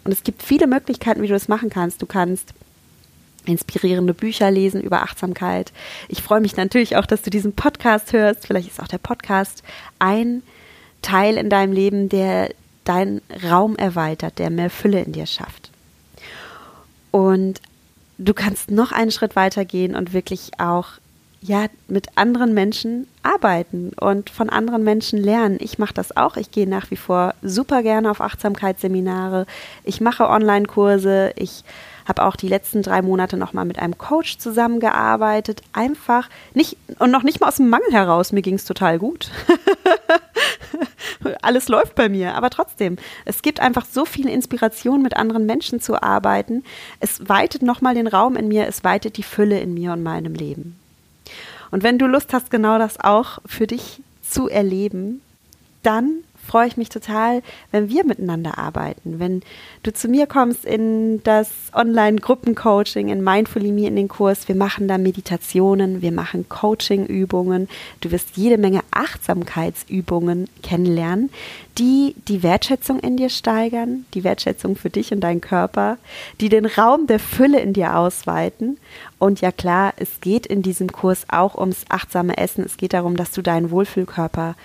Und 0.05 0.13
es 0.13 0.23
gibt 0.23 0.43
viele 0.43 0.67
Möglichkeiten, 0.67 1.21
wie 1.21 1.29
du 1.29 1.35
das 1.35 1.49
machen 1.49 1.69
kannst. 1.69 2.01
Du 2.01 2.07
kannst 2.07 2.55
inspirierende 3.45 4.15
Bücher 4.15 4.51
lesen 4.51 4.81
über 4.81 5.03
Achtsamkeit. 5.03 5.71
Ich 6.09 6.23
freue 6.23 6.41
mich 6.41 6.57
natürlich 6.57 6.97
auch, 6.97 7.05
dass 7.05 7.21
du 7.21 7.29
diesen 7.29 7.53
Podcast 7.53 8.15
hörst. 8.15 8.47
Vielleicht 8.47 8.69
ist 8.69 8.81
auch 8.81 8.89
der 8.89 8.97
Podcast 8.97 9.63
ein 9.99 10.43
Teil 11.03 11.37
in 11.37 11.51
deinem 11.51 11.75
Leben, 11.75 12.09
der 12.09 12.55
deinen 12.85 13.21
Raum 13.49 13.77
erweitert, 13.77 14.39
der 14.39 14.51
mehr 14.51 14.71
Fülle 14.71 15.03
in 15.03 15.13
dir 15.13 15.27
schafft. 15.27 15.71
Und 17.11 17.61
du 18.19 18.35
kannst 18.35 18.71
noch 18.71 18.93
einen 18.93 19.11
Schritt 19.11 19.37
weiter 19.37 19.65
gehen 19.65 19.95
und 19.95 20.13
wirklich 20.13 20.53
auch 20.59 20.89
ja 21.43 21.67
mit 21.89 22.17
anderen 22.17 22.55
Menschen 22.55 23.09
arbeiten 23.23 23.91
und 24.01 24.31
von 24.31 24.49
anderen 24.49 24.85
Menschen 24.85 25.19
lernen. 25.19 25.59
Ich 25.61 25.79
mache 25.79 25.93
das 25.93 26.17
auch. 26.17 26.37
Ich 26.37 26.53
gehe 26.53 26.69
nach 26.69 26.91
wie 26.91 26.97
vor 26.97 27.35
super 27.43 27.83
gerne 27.83 28.11
auf 28.11 28.21
Achtsamkeitsseminare. 28.21 29.47
Ich 29.85 30.01
mache 30.01 30.29
Online-Kurse. 30.29 31.33
Ich 31.37 31.65
habe 32.07 32.25
auch 32.25 32.37
die 32.37 32.49
letzten 32.49 32.83
drei 32.83 33.03
Monate 33.03 33.37
nochmal 33.37 33.65
mit 33.65 33.79
einem 33.79 33.99
Coach 33.99 34.39
zusammengearbeitet. 34.39 35.63
Einfach 35.73 36.29
nicht 36.55 36.77
und 36.99 37.11
noch 37.11 37.23
nicht 37.25 37.41
mal 37.41 37.49
aus 37.49 37.57
dem 37.57 37.69
Mangel 37.69 37.93
heraus. 37.93 38.33
Mir 38.33 38.43
ging 38.43 38.55
es 38.55 38.65
total 38.65 38.99
gut. 38.99 39.31
Alles 41.43 41.69
läuft 41.69 41.95
bei 41.95 42.09
mir, 42.09 42.35
aber 42.35 42.51
trotzdem, 42.51 42.97
es 43.25 43.43
gibt 43.43 43.61
einfach 43.61 43.85
so 43.85 44.05
viel 44.05 44.29
Inspiration, 44.29 45.03
mit 45.03 45.17
anderen 45.17 45.47
Menschen 45.47 45.81
zu 45.81 46.03
arbeiten. 46.03 46.65
Es 47.01 47.29
weitet 47.29 47.63
nochmal 47.63 47.95
den 47.95 48.07
Raum 48.07 48.37
in 48.37 48.49
mir, 48.49 48.67
es 48.67 48.85
weitet 48.85 49.17
die 49.17 49.23
Fülle 49.23 49.61
in 49.61 49.75
mir 49.75 49.93
und 49.93 50.03
meinem 50.03 50.35
Leben. 50.35 50.79
Und 51.71 51.83
wenn 51.83 51.99
du 51.99 52.07
Lust 52.07 52.33
hast, 52.33 52.51
genau 52.51 52.79
das 52.79 53.01
auch 53.01 53.39
für 53.47 53.67
dich 53.67 54.03
zu 54.23 54.49
erleben, 54.49 55.23
dann 55.83 56.23
freue 56.47 56.67
ich 56.67 56.77
mich 56.77 56.89
total, 56.89 57.43
wenn 57.71 57.89
wir 57.89 58.05
miteinander 58.05 58.59
arbeiten. 58.59 59.19
Wenn 59.19 59.43
du 59.83 59.93
zu 59.93 60.09
mir 60.09 60.27
kommst 60.27 60.65
in 60.65 61.23
das 61.23 61.49
Online-Gruppencoaching, 61.73 63.09
in 63.09 63.23
Mindfully 63.23 63.73
Me 63.73 63.87
in 63.87 63.97
den 63.97 64.09
Kurs. 64.09 64.49
Wir 64.49 64.57
machen 64.57 64.89
da 64.89 64.99
Meditationen, 64.99 66.03
wir 66.03 66.13
machen 66.13 66.49
Coaching-Übungen. 66.49 67.69
Du 68.01 68.11
wirst 68.11 68.37
jede 68.37 68.59
Menge 68.59 68.81
Achtsamkeitsübungen 68.91 70.49
kennenlernen, 70.63 71.31
die 71.79 72.15
die 72.29 72.43
Wertschätzung 72.43 72.99
in 73.01 73.17
dir 73.17 73.31
steigern, 73.31 74.05
die 74.15 74.25
Wertschätzung 74.25 74.77
für 74.77 74.91
dich 74.91 75.13
und 75.13 75.21
deinen 75.21 75.41
Körper, 75.41 75.99
die 76.41 76.49
den 76.49 76.67
Raum 76.67 77.07
der 77.07 77.19
Fülle 77.19 77.61
in 77.61 77.73
dir 77.73 77.97
ausweiten. 77.97 78.79
Und 79.19 79.41
ja 79.41 79.53
klar, 79.53 79.95
es 79.97 80.21
geht 80.21 80.47
in 80.47 80.63
diesem 80.63 80.93
Kurs 80.93 81.25
auch 81.29 81.57
ums 81.57 81.85
achtsame 81.89 82.37
Essen. 82.37 82.65
Es 82.65 82.77
geht 82.77 82.93
darum, 82.93 83.17
dass 83.17 83.31
du 83.31 83.43
deinen 83.43 83.71
Wohlfühlkörper 83.71 84.57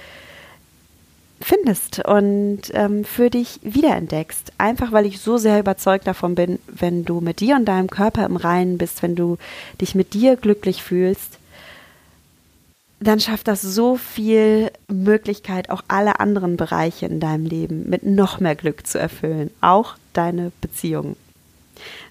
findest 1.41 2.05
und 2.05 2.61
ähm, 2.73 3.03
für 3.05 3.29
dich 3.29 3.59
wiederentdeckst. 3.63 4.53
Einfach 4.57 4.91
weil 4.91 5.05
ich 5.05 5.19
so 5.19 5.38
sehr 5.38 5.59
überzeugt 5.59 6.07
davon 6.07 6.35
bin, 6.35 6.59
wenn 6.67 7.05
du 7.05 7.21
mit 7.21 7.39
dir 7.39 7.55
und 7.55 7.65
deinem 7.65 7.89
Körper 7.89 8.25
im 8.25 8.35
Reinen 8.35 8.77
bist, 8.77 9.03
wenn 9.03 9.15
du 9.15 9.38
dich 9.79 9.95
mit 9.95 10.13
dir 10.13 10.35
glücklich 10.35 10.83
fühlst, 10.83 11.38
dann 12.99 13.19
schafft 13.19 13.47
das 13.47 13.61
so 13.61 13.95
viel 13.95 14.71
Möglichkeit, 14.88 15.69
auch 15.69 15.83
alle 15.88 16.19
anderen 16.19 16.57
Bereiche 16.57 17.05
in 17.05 17.19
deinem 17.19 17.45
Leben 17.45 17.88
mit 17.89 18.03
noch 18.03 18.39
mehr 18.39 18.55
Glück 18.55 18.88
zu 18.88 18.97
erfüllen, 18.97 19.51
auch 19.61 19.95
deine 20.13 20.51
Beziehungen. 20.61 21.15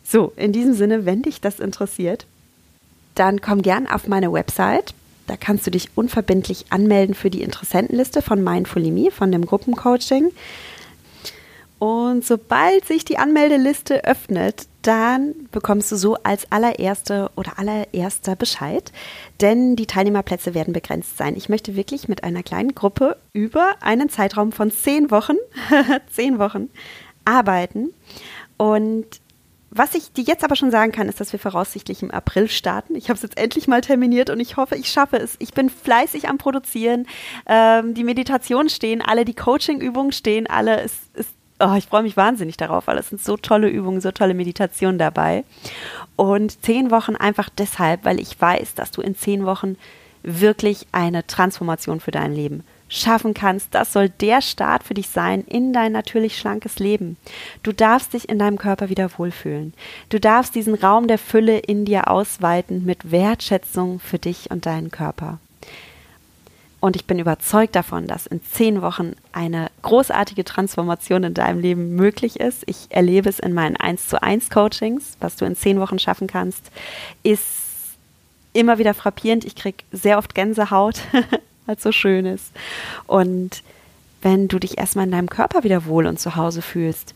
So, 0.04 0.32
in 0.36 0.52
diesem 0.52 0.74
Sinne, 0.74 1.04
wenn 1.04 1.22
dich 1.22 1.40
das 1.40 1.58
interessiert, 1.58 2.26
dann 3.16 3.40
komm 3.40 3.62
gern 3.62 3.88
auf 3.88 4.06
meine 4.06 4.32
Website 4.32 4.94
da 5.26 5.36
kannst 5.36 5.66
du 5.66 5.70
dich 5.70 5.90
unverbindlich 5.94 6.66
anmelden 6.70 7.14
für 7.14 7.30
die 7.30 7.42
Interessentenliste 7.42 8.22
von 8.22 8.42
Mindfully 8.42 8.90
Me, 8.90 9.10
von 9.10 9.32
dem 9.32 9.46
Gruppencoaching. 9.46 10.32
Und 11.78 12.24
sobald 12.24 12.86
sich 12.86 13.04
die 13.04 13.18
Anmeldeliste 13.18 14.04
öffnet, 14.04 14.66
dann 14.80 15.34
bekommst 15.50 15.92
du 15.92 15.96
so 15.96 16.14
als 16.22 16.50
allererste 16.50 17.30
oder 17.36 17.58
allererster 17.58 18.34
Bescheid, 18.36 18.92
denn 19.40 19.76
die 19.76 19.86
Teilnehmerplätze 19.86 20.54
werden 20.54 20.72
begrenzt 20.72 21.18
sein. 21.18 21.36
Ich 21.36 21.48
möchte 21.48 21.76
wirklich 21.76 22.08
mit 22.08 22.24
einer 22.24 22.42
kleinen 22.42 22.74
Gruppe 22.74 23.16
über 23.32 23.74
einen 23.80 24.08
Zeitraum 24.08 24.52
von 24.52 24.70
zehn 24.70 25.10
Wochen, 25.10 25.36
zehn 26.10 26.38
Wochen 26.38 26.70
arbeiten. 27.24 27.92
Und 28.56 29.06
was 29.76 29.94
ich 29.94 30.12
dir 30.12 30.24
jetzt 30.24 30.44
aber 30.44 30.56
schon 30.56 30.70
sagen 30.70 30.92
kann, 30.92 31.08
ist, 31.08 31.20
dass 31.20 31.32
wir 31.32 31.40
voraussichtlich 31.40 32.02
im 32.02 32.10
April 32.10 32.48
starten. 32.48 32.94
Ich 32.94 33.08
habe 33.08 33.16
es 33.16 33.22
jetzt 33.22 33.38
endlich 33.38 33.68
mal 33.68 33.80
terminiert 33.80 34.30
und 34.30 34.40
ich 34.40 34.56
hoffe, 34.56 34.76
ich 34.76 34.88
schaffe 34.88 35.16
es. 35.18 35.36
Ich 35.38 35.52
bin 35.52 35.70
fleißig 35.70 36.28
am 36.28 36.38
Produzieren. 36.38 37.06
Ähm, 37.46 37.94
die 37.94 38.04
Meditationen 38.04 38.68
stehen 38.68 39.02
alle, 39.02 39.24
die 39.24 39.34
Coaching-Übungen 39.34 40.12
stehen 40.12 40.46
alle. 40.46 40.80
Es, 40.80 40.92
es, 41.14 41.26
oh, 41.60 41.74
ich 41.76 41.86
freue 41.86 42.02
mich 42.02 42.16
wahnsinnig 42.16 42.56
darauf, 42.56 42.86
weil 42.86 42.98
es 42.98 43.08
sind 43.08 43.22
so 43.22 43.36
tolle 43.36 43.68
Übungen, 43.68 44.00
so 44.00 44.10
tolle 44.10 44.34
Meditationen 44.34 44.98
dabei. 44.98 45.44
Und 46.16 46.62
zehn 46.62 46.90
Wochen 46.90 47.16
einfach 47.16 47.48
deshalb, 47.48 48.04
weil 48.04 48.20
ich 48.20 48.40
weiß, 48.40 48.74
dass 48.74 48.90
du 48.90 49.02
in 49.02 49.16
zehn 49.16 49.46
Wochen 49.46 49.76
wirklich 50.22 50.86
eine 50.92 51.26
Transformation 51.26 52.00
für 52.00 52.10
dein 52.10 52.32
Leben 52.32 52.64
schaffen 52.88 53.34
kannst. 53.34 53.74
Das 53.74 53.92
soll 53.92 54.08
der 54.08 54.42
Start 54.42 54.84
für 54.84 54.94
dich 54.94 55.08
sein 55.08 55.42
in 55.42 55.72
dein 55.72 55.92
natürlich 55.92 56.38
schlankes 56.38 56.78
Leben. 56.78 57.16
Du 57.62 57.72
darfst 57.72 58.12
dich 58.12 58.28
in 58.28 58.38
deinem 58.38 58.58
Körper 58.58 58.88
wieder 58.88 59.10
wohlfühlen. 59.18 59.74
Du 60.08 60.20
darfst 60.20 60.54
diesen 60.54 60.74
Raum 60.74 61.08
der 61.08 61.18
Fülle 61.18 61.58
in 61.58 61.84
dir 61.84 62.10
ausweiten 62.10 62.84
mit 62.84 63.10
Wertschätzung 63.10 63.98
für 63.98 64.18
dich 64.18 64.50
und 64.50 64.66
deinen 64.66 64.90
Körper. 64.90 65.38
Und 66.78 66.94
ich 66.94 67.06
bin 67.06 67.18
überzeugt 67.18 67.74
davon, 67.74 68.06
dass 68.06 68.26
in 68.26 68.42
zehn 68.44 68.82
Wochen 68.82 69.16
eine 69.32 69.70
großartige 69.82 70.44
Transformation 70.44 71.24
in 71.24 71.34
deinem 71.34 71.58
Leben 71.58 71.96
möglich 71.96 72.38
ist. 72.38 72.62
Ich 72.66 72.86
erlebe 72.90 73.28
es 73.28 73.40
in 73.40 73.54
meinen 73.54 73.76
1 73.76 74.08
zu 74.08 74.22
1 74.22 74.50
Coachings, 74.50 75.16
was 75.18 75.36
du 75.36 75.46
in 75.46 75.56
zehn 75.56 75.80
Wochen 75.80 75.98
schaffen 75.98 76.26
kannst, 76.28 76.70
ist 77.22 77.42
immer 78.52 78.78
wieder 78.78 78.94
frappierend. 78.94 79.44
Ich 79.44 79.56
kriege 79.56 79.84
sehr 79.90 80.18
oft 80.18 80.34
Gänsehaut, 80.34 81.00
weil 81.66 81.76
es 81.76 81.82
so 81.82 81.92
schön 81.92 82.26
ist. 82.26 82.52
Und 83.06 83.62
wenn 84.22 84.48
du 84.48 84.58
dich 84.58 84.78
erstmal 84.78 85.06
in 85.06 85.12
deinem 85.12 85.28
Körper 85.28 85.64
wieder 85.64 85.86
wohl 85.86 86.06
und 86.06 86.18
zu 86.18 86.36
Hause 86.36 86.62
fühlst, 86.62 87.14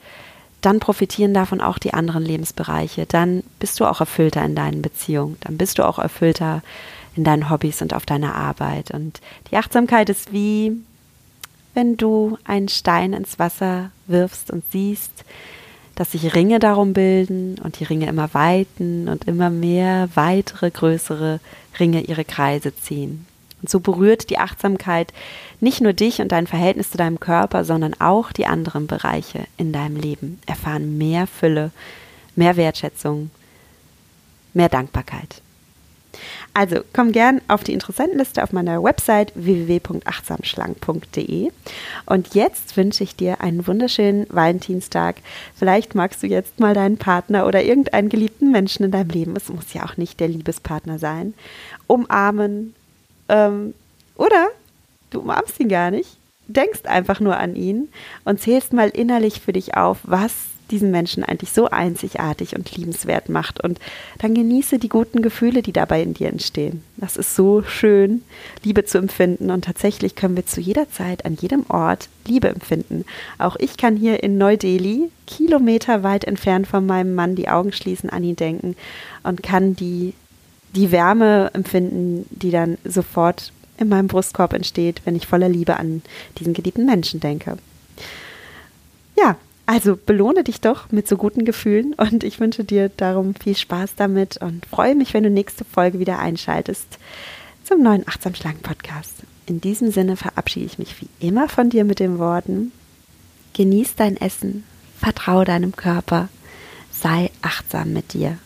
dann 0.60 0.78
profitieren 0.78 1.32
davon 1.32 1.60
auch 1.60 1.78
die 1.78 1.94
anderen 1.94 2.24
Lebensbereiche. 2.24 3.06
Dann 3.06 3.42
bist 3.58 3.80
du 3.80 3.86
auch 3.86 4.00
erfüllter 4.00 4.44
in 4.44 4.54
deinen 4.54 4.82
Beziehungen. 4.82 5.36
Dann 5.40 5.56
bist 5.56 5.78
du 5.78 5.84
auch 5.84 5.98
erfüllter 5.98 6.62
in 7.16 7.24
deinen 7.24 7.50
Hobbys 7.50 7.80
und 7.82 7.94
auf 7.94 8.06
deiner 8.06 8.34
Arbeit. 8.34 8.90
Und 8.90 9.20
die 9.50 9.56
Achtsamkeit 9.56 10.08
ist 10.10 10.32
wie, 10.32 10.72
wenn 11.74 11.96
du 11.96 12.38
einen 12.44 12.68
Stein 12.68 13.12
ins 13.12 13.38
Wasser 13.38 13.90
wirfst 14.06 14.50
und 14.50 14.64
siehst, 14.70 15.24
dass 15.94 16.12
sich 16.12 16.34
Ringe 16.34 16.58
darum 16.58 16.92
bilden 16.92 17.58
und 17.62 17.78
die 17.78 17.84
Ringe 17.84 18.06
immer 18.06 18.32
weiten 18.32 19.08
und 19.08 19.24
immer 19.24 19.50
mehr 19.50 20.08
weitere, 20.14 20.70
größere 20.70 21.40
Ringe 21.78 22.02
ihre 22.02 22.24
Kreise 22.24 22.74
ziehen. 22.74 23.26
Und 23.60 23.68
so 23.68 23.80
berührt 23.80 24.30
die 24.30 24.38
Achtsamkeit 24.38 25.12
nicht 25.60 25.80
nur 25.80 25.92
dich 25.92 26.20
und 26.20 26.32
dein 26.32 26.46
Verhältnis 26.46 26.90
zu 26.90 26.98
deinem 26.98 27.20
Körper, 27.20 27.64
sondern 27.64 27.94
auch 28.00 28.32
die 28.32 28.46
anderen 28.46 28.86
Bereiche 28.86 29.46
in 29.56 29.72
deinem 29.72 29.96
Leben. 29.96 30.40
Erfahren 30.46 30.98
mehr 30.98 31.26
Fülle, 31.26 31.70
mehr 32.36 32.56
Wertschätzung, 32.56 33.30
mehr 34.54 34.68
Dankbarkeit. 34.68 35.42
Also 36.52 36.80
komm 36.92 37.12
gern 37.12 37.40
auf 37.46 37.62
die 37.62 37.72
Interessentenliste 37.72 38.42
auf 38.42 38.52
meiner 38.52 38.82
Website 38.82 39.32
www.achtsamschlank.de. 39.36 41.52
Und 42.06 42.34
jetzt 42.34 42.76
wünsche 42.76 43.04
ich 43.04 43.14
dir 43.14 43.40
einen 43.40 43.64
wunderschönen 43.66 44.26
Valentinstag. 44.28 45.22
Vielleicht 45.54 45.94
magst 45.94 46.22
du 46.22 46.26
jetzt 46.26 46.58
mal 46.58 46.74
deinen 46.74 46.98
Partner 46.98 47.46
oder 47.46 47.62
irgendeinen 47.62 48.08
geliebten 48.08 48.50
Menschen 48.50 48.84
in 48.84 48.90
deinem 48.90 49.10
Leben, 49.10 49.36
es 49.36 49.48
muss 49.48 49.72
ja 49.72 49.84
auch 49.84 49.96
nicht 49.96 50.18
der 50.18 50.26
Liebespartner 50.28 50.98
sein, 50.98 51.34
umarmen, 51.86 52.74
ähm, 53.30 53.74
oder 54.16 54.48
du 55.10 55.20
umarmst 55.20 55.58
ihn 55.60 55.68
gar 55.68 55.90
nicht, 55.90 56.18
denkst 56.48 56.84
einfach 56.84 57.20
nur 57.20 57.36
an 57.36 57.56
ihn 57.56 57.88
und 58.24 58.40
zählst 58.40 58.72
mal 58.72 58.88
innerlich 58.90 59.40
für 59.40 59.52
dich 59.52 59.76
auf, 59.76 59.98
was 60.02 60.32
diesen 60.70 60.90
Menschen 60.90 61.24
eigentlich 61.24 61.50
so 61.50 61.68
einzigartig 61.68 62.54
und 62.54 62.74
liebenswert 62.76 63.28
macht. 63.28 63.62
Und 63.62 63.78
dann 64.18 64.34
genieße 64.34 64.78
die 64.78 64.88
guten 64.88 65.22
Gefühle, 65.22 65.62
die 65.62 65.72
dabei 65.72 66.02
in 66.02 66.14
dir 66.14 66.28
entstehen. 66.28 66.82
Das 66.96 67.16
ist 67.16 67.34
so 67.34 67.62
schön, 67.62 68.22
Liebe 68.62 68.84
zu 68.84 68.98
empfinden. 68.98 69.50
Und 69.50 69.64
tatsächlich 69.64 70.14
können 70.14 70.36
wir 70.36 70.46
zu 70.46 70.60
jeder 70.60 70.88
Zeit, 70.90 71.24
an 71.24 71.36
jedem 71.40 71.64
Ort 71.68 72.08
Liebe 72.26 72.48
empfinden. 72.48 73.04
Auch 73.38 73.56
ich 73.56 73.76
kann 73.76 73.96
hier 73.96 74.22
in 74.22 74.38
Neu-Delhi, 74.38 75.10
kilometerweit 75.26 76.24
entfernt 76.24 76.66
von 76.66 76.86
meinem 76.86 77.14
Mann, 77.14 77.34
die 77.34 77.48
Augen 77.48 77.72
schließen, 77.72 78.10
an 78.10 78.24
ihn 78.24 78.36
denken 78.36 78.76
und 79.22 79.42
kann 79.42 79.76
die 79.76 80.14
die 80.74 80.92
Wärme 80.92 81.50
empfinden, 81.52 82.26
die 82.30 82.50
dann 82.50 82.78
sofort 82.84 83.52
in 83.78 83.88
meinem 83.88 84.08
Brustkorb 84.08 84.52
entsteht, 84.52 85.02
wenn 85.04 85.16
ich 85.16 85.26
voller 85.26 85.48
Liebe 85.48 85.76
an 85.76 86.02
diesen 86.38 86.52
geliebten 86.52 86.86
Menschen 86.86 87.18
denke. 87.20 87.56
Ja, 89.16 89.36
also 89.66 89.96
belohne 89.96 90.44
dich 90.44 90.60
doch 90.60 90.90
mit 90.92 91.08
so 91.08 91.16
guten 91.16 91.44
Gefühlen 91.44 91.94
und 91.94 92.24
ich 92.24 92.40
wünsche 92.40 92.64
dir 92.64 92.88
darum 92.88 93.34
viel 93.34 93.56
Spaß 93.56 93.94
damit 93.96 94.36
und 94.38 94.66
freue 94.66 94.94
mich, 94.94 95.14
wenn 95.14 95.22
du 95.22 95.30
nächste 95.30 95.64
Folge 95.64 95.98
wieder 95.98 96.18
einschaltest 96.18 96.98
zum 97.64 97.82
neuen 97.82 98.06
Achtsam 98.06 98.34
Schlank 98.34 98.62
Podcast. 98.62 99.14
In 99.46 99.60
diesem 99.60 99.90
Sinne 99.90 100.16
verabschiede 100.16 100.66
ich 100.66 100.78
mich 100.78 100.96
wie 101.00 101.26
immer 101.26 101.48
von 101.48 101.70
dir 101.70 101.84
mit 101.84 102.00
den 102.00 102.18
Worten: 102.18 102.72
Genieß 103.54 103.94
dein 103.96 104.16
Essen, 104.16 104.64
vertraue 104.98 105.44
deinem 105.44 105.74
Körper, 105.74 106.28
sei 106.90 107.30
achtsam 107.42 107.92
mit 107.92 108.12
dir. 108.12 108.38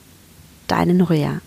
Deine 0.66 0.94
Nuria. 0.94 1.40